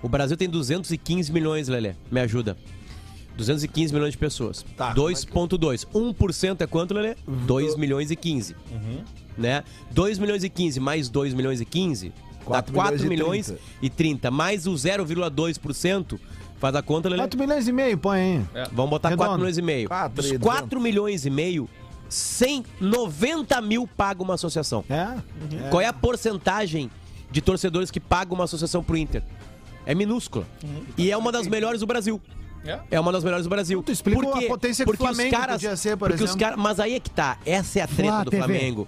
[0.01, 1.93] O Brasil tem 215 milhões, Lelê.
[2.11, 2.57] Me ajuda.
[3.37, 4.65] 215 milhões de pessoas.
[4.75, 5.85] Tá, 2.2.
[5.93, 7.15] 1% é quanto, Lelê?
[7.27, 8.55] 2 milhões e 15.
[9.37, 9.63] Né?
[9.91, 13.53] 2 milhões e 15 mais 2 milhões e 15 dá 4 4 milhões e milhões
[13.81, 14.29] e 30.
[14.29, 16.19] Mais o 0,2%
[16.59, 17.21] faz a conta, Lelê?
[17.21, 18.67] 4 milhões e meio, põe aí.
[18.71, 19.27] Vamos botar Redondo.
[19.27, 19.87] 4 milhões e meio.
[19.87, 21.69] Quatro Dos e 4 milhões e meio,
[22.09, 24.83] 190 mil paga uma associação.
[24.89, 25.17] É?
[25.69, 26.91] Qual é a porcentagem
[27.31, 29.23] de torcedores que pagam uma associação pro Inter?
[29.85, 30.45] É minúscula.
[30.97, 32.21] E é uma das melhores do Brasil.
[32.65, 32.79] É.
[32.91, 33.81] É uma das melhores do Brasil.
[33.83, 34.45] Tu explica Por quê?
[34.45, 36.39] a potência que o Porque os Flamengo caras, podia ser, por porque os exemplo.
[36.47, 37.37] caras, mas aí é que tá.
[37.45, 38.43] Essa é a treta Flá do TV.
[38.43, 38.87] Flamengo.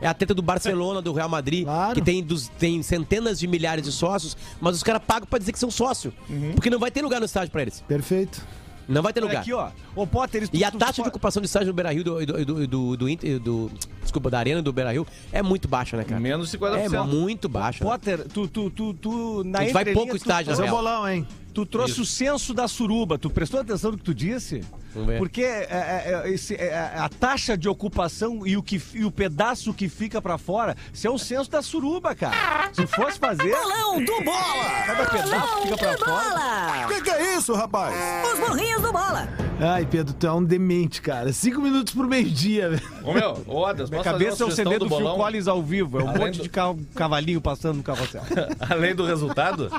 [0.00, 1.94] É a treta do Barcelona, do Real Madrid, Claro.
[1.94, 5.52] que tem, dos- tem centenas de milhares de sócios, mas os caras pagam pra dizer
[5.52, 6.12] que são sócio.
[6.54, 7.80] Porque não vai ter lugar no estádio pra eles.
[7.86, 8.44] Perfeito.
[8.88, 9.42] Não vai ter lugar.
[9.42, 9.68] aqui, ó.
[9.94, 12.24] Ô, Potter, isso E a tu- taxa tu- de ocupação de estádio do Beira-Rio do,
[12.26, 13.70] do, do, do, do Inter- do-
[14.00, 16.20] desculpa, da arena do Beira-Rio é muito baixa, né, cara?
[16.20, 16.94] Menos de 50%.
[16.94, 17.84] É muito baixa.
[17.84, 17.90] né?
[17.90, 20.70] Potter, tu, tu, tu, tu na A gente vai pouco tu- estádio, Fazer na o
[20.70, 20.76] real.
[20.82, 21.26] bolão, hein?
[21.54, 23.18] Tu trouxe o censo da suruba.
[23.18, 24.62] Tu prestou atenção no que tu disse?
[24.94, 25.18] Vamos ver.
[25.18, 29.04] Porque é, é, é, esse- é, é, a taxa de ocupação e o, que, e
[29.04, 32.70] o pedaço que fica pra fora, isso é o censo da suruba, cara.
[32.72, 33.50] Se fosse fazer.
[33.54, 34.64] Bolão do Bola!
[34.86, 36.30] Cada pedaço que fica pra fora.
[36.30, 36.86] Bola!
[36.88, 37.94] Que que é isso, rapaz?
[38.32, 39.28] Os morrinhos do Bola!
[39.64, 41.32] Ai, Pedro, tu é um demente, cara.
[41.32, 42.82] Cinco minutos por meio-dia, velho.
[43.04, 45.16] Ô, meu, ô, Adas, Minha cabeça é o CD do, Phil bolão?
[45.16, 46.00] Collins ao vivo.
[46.00, 48.22] É um Além monte do- de ca- cavalinho passando no carrossel.
[48.68, 49.70] Além do resultado?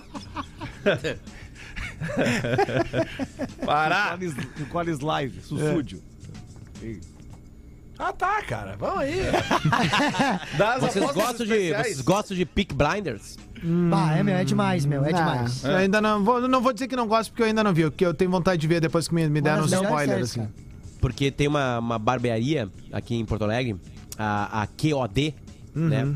[3.65, 4.11] Parar!
[4.11, 6.01] Collins, do Collins Live, Sussúdio.
[7.97, 8.75] Ah, tá, cara.
[8.77, 9.21] Vamos aí.
[10.57, 11.85] Das Vocês apostas gostam, de, especiais.
[11.87, 13.37] vocês gostam de Peak Blinders?
[13.63, 15.63] Bah, é, meu, é demais, meu, é demais.
[15.63, 17.83] Eu ainda não vou, não vou dizer que não gosto, porque eu ainda não vi.
[17.83, 20.47] Porque eu tenho vontade de ver depois que me, me deram das melhores spoilers, séries,
[20.47, 20.63] assim.
[20.99, 23.75] Porque tem uma, uma barbearia aqui em Porto Alegre,
[24.17, 25.33] a, a QOD,
[25.73, 26.13] né?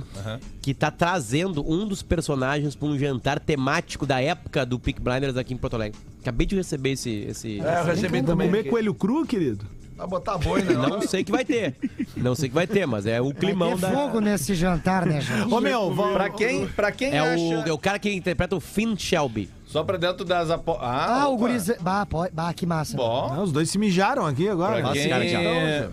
[0.62, 5.38] Que tá trazendo um dos personagens pra um jantar temático da época do Peak Blinders
[5.38, 5.98] aqui em Porto Alegre.
[6.22, 7.10] Acabei de receber esse.
[7.10, 7.62] esse...
[7.62, 8.48] É, eu recebi Vamos também.
[8.48, 8.70] comer aqui.
[8.70, 9.66] coelho cru, querido?
[9.98, 10.74] Vai botar boi, né?
[10.74, 11.76] Não sei que vai ter.
[12.16, 13.92] Não sei que vai ter, mas é o Vai climão ter da.
[13.92, 15.52] fogo nesse jantar, né, gente?
[15.52, 16.14] Ô, meu, vamos...
[16.14, 17.42] Pra quem, pra quem É acha...
[17.42, 19.50] o, é o cara que interpreta o Finn Shelby.
[19.68, 20.88] Só pra dentro das apostas...
[20.90, 21.40] Ah, o opa.
[21.40, 21.70] guriz...
[21.82, 22.34] Bah, pode...
[22.34, 22.96] bah, que massa.
[22.96, 23.34] Bom.
[23.36, 24.82] Ah, os dois se mijaram aqui agora.
[24.82, 25.40] Pra quem, cara, já.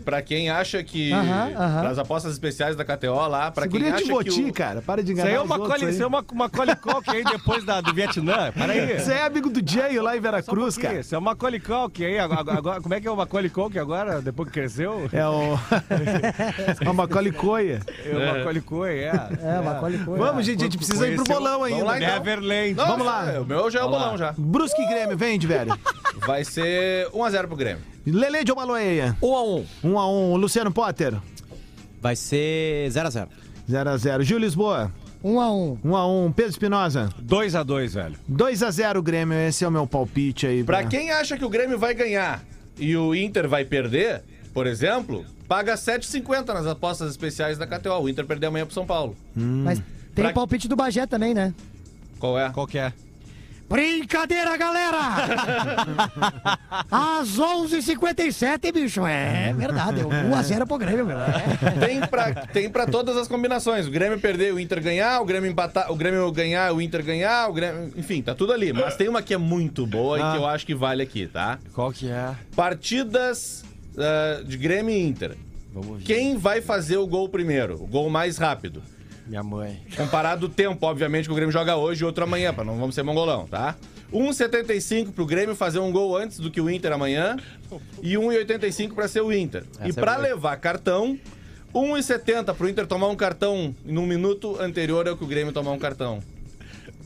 [0.05, 1.13] pra quem acha que.
[1.13, 1.81] Aham, aham.
[1.81, 4.15] Para as apostas especiais da KTO lá, pra quem Segurinha acha de que.
[4.15, 4.81] Voti, o- cara.
[4.81, 5.93] Para de Isso enganar aí é os uma, outros coli, aí.
[5.93, 8.53] isso é uma, uma Colicol que aí depois da, do Vietnã.
[8.53, 8.99] Peraí.
[9.01, 11.01] Você é amigo do Jay lá em Só um Veracruz, pouquinho, cara.
[11.01, 13.79] Isso é uma Colicol que aí agora, agora- Como é que é o Macaulay Culkin
[13.79, 15.09] agora, depois que cresceu?
[15.13, 15.59] É o...
[16.85, 17.81] é uma colicoia.
[18.05, 19.29] É o Macaulay Culkin, é.
[19.43, 20.17] É, uma Colicol.
[20.17, 21.79] Vamos, gente, a gente precisa ir pro bolão ainda.
[21.81, 22.15] Vamos lá, então.
[22.15, 22.75] Neverland.
[22.75, 23.33] Não, Vamos lá.
[23.33, 24.35] é, O meu já é o bolão já.
[24.37, 25.79] Brusque e Grêmio, vende, velho.
[26.27, 27.83] Vai ser 1x0 pro Grêmio.
[28.07, 29.17] Lele de Omaloeia.
[29.23, 31.15] 1 a 1 1 a 1 Luciano Potter.
[32.01, 33.29] Vai ser 0 a 0
[33.71, 34.93] 0 a 0 Gil Lisboa.
[35.23, 35.79] Um a um.
[35.83, 37.09] 1 a 1 Pedro Espinosa.
[37.23, 38.15] 2x2, velho.
[38.29, 39.37] 2 a 0 Grêmio.
[39.39, 40.63] Esse é o meu palpite aí.
[40.63, 42.45] Pra quem acha que o Grêmio vai ganhar
[42.79, 48.01] e o Inter vai perder, por exemplo, paga 7,50 nas apostas especiais da KTO.
[48.03, 49.17] O Inter perder amanhã pro São Paulo.
[49.35, 49.79] Mas
[50.15, 51.55] tem Pra- o palpite do Bagé também, né?
[52.19, 52.51] Qual é?
[52.51, 52.93] Qual que é?
[53.69, 54.99] Brincadeira, galera!
[56.91, 59.07] Às 11h57, bicho.
[59.07, 60.01] É verdade.
[60.03, 61.19] 1x0 pro Grêmio, meu.
[61.19, 61.55] É.
[61.85, 63.87] Tem pra, tem pra todas as combinações.
[63.87, 67.49] O Grêmio perder, o Inter ganhar, o Grêmio empatar, o Grêmio ganhar, o Inter ganhar,
[67.49, 67.93] o Grêmio.
[67.97, 68.73] Enfim, tá tudo ali.
[68.73, 71.59] Mas tem uma que é muito boa e que eu acho que vale aqui, tá?
[71.73, 72.35] Qual que é?
[72.55, 73.65] Partidas
[73.97, 75.37] ah, de Grêmio e Inter.
[75.73, 76.05] Vamos ver.
[76.05, 77.83] Quem vai fazer o gol primeiro?
[77.83, 78.83] O gol mais rápido.
[79.27, 79.81] Minha mãe.
[79.97, 82.95] Comparado o tempo, obviamente, que o Grêmio joga hoje e outro amanhã, pra não vamos
[82.95, 83.75] ser mongolão, tá?
[84.13, 87.37] 1,75 pro Grêmio fazer um gol antes do que o Inter amanhã
[88.03, 89.65] e 1,85 pra ser o Inter.
[89.81, 90.23] e Essa é pra boa.
[90.29, 91.19] levar cartão,
[91.75, 95.79] 1,70 pro Inter tomar um cartão num minuto anterior ao que o Grêmio tomar um
[95.79, 96.21] cartão.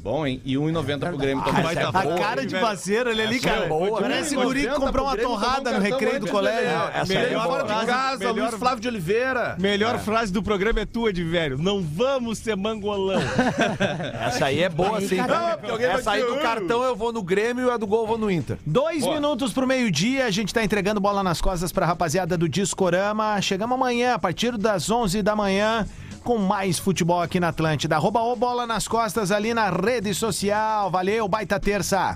[0.09, 0.41] Bom, hein?
[0.43, 1.63] E 1,90 pro Grêmio também.
[1.63, 3.67] Vai tá A boa, cara hein, de parceiro ele ali, cara.
[3.67, 4.43] boa, Parece né?
[4.43, 6.61] guri que 90 comprou uma Grêmio, torrada no recreio cartão do colégio.
[6.95, 9.57] é Melhor fora de casa, Melhor- Luiz Flávio de Oliveira.
[9.61, 11.59] Melhor frase do programa é tua, de velho.
[11.59, 13.21] Não vamos ser mangolão.
[14.27, 15.17] Essa aí é boa, sim.
[15.17, 15.59] cara.
[15.81, 16.39] Essa aí do "Ah".
[16.39, 18.57] cartão eu vou no Grêmio e a do gol eu vou no Inter.
[18.65, 23.41] Dois minutos pro meio-dia, a gente tá entregando bola nas costas pra rapaziada do Discorama.
[23.43, 25.87] Chegamos amanhã, a partir das 11 da manhã,
[26.29, 27.97] com mais futebol aqui na Atlântida.
[27.97, 30.91] Arroba o bola nas costas ali na rede social.
[30.91, 32.15] Valeu, baita terça.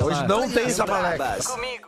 [0.00, 0.84] Hoje não tem essa.
[0.86, 1.80] Comigo.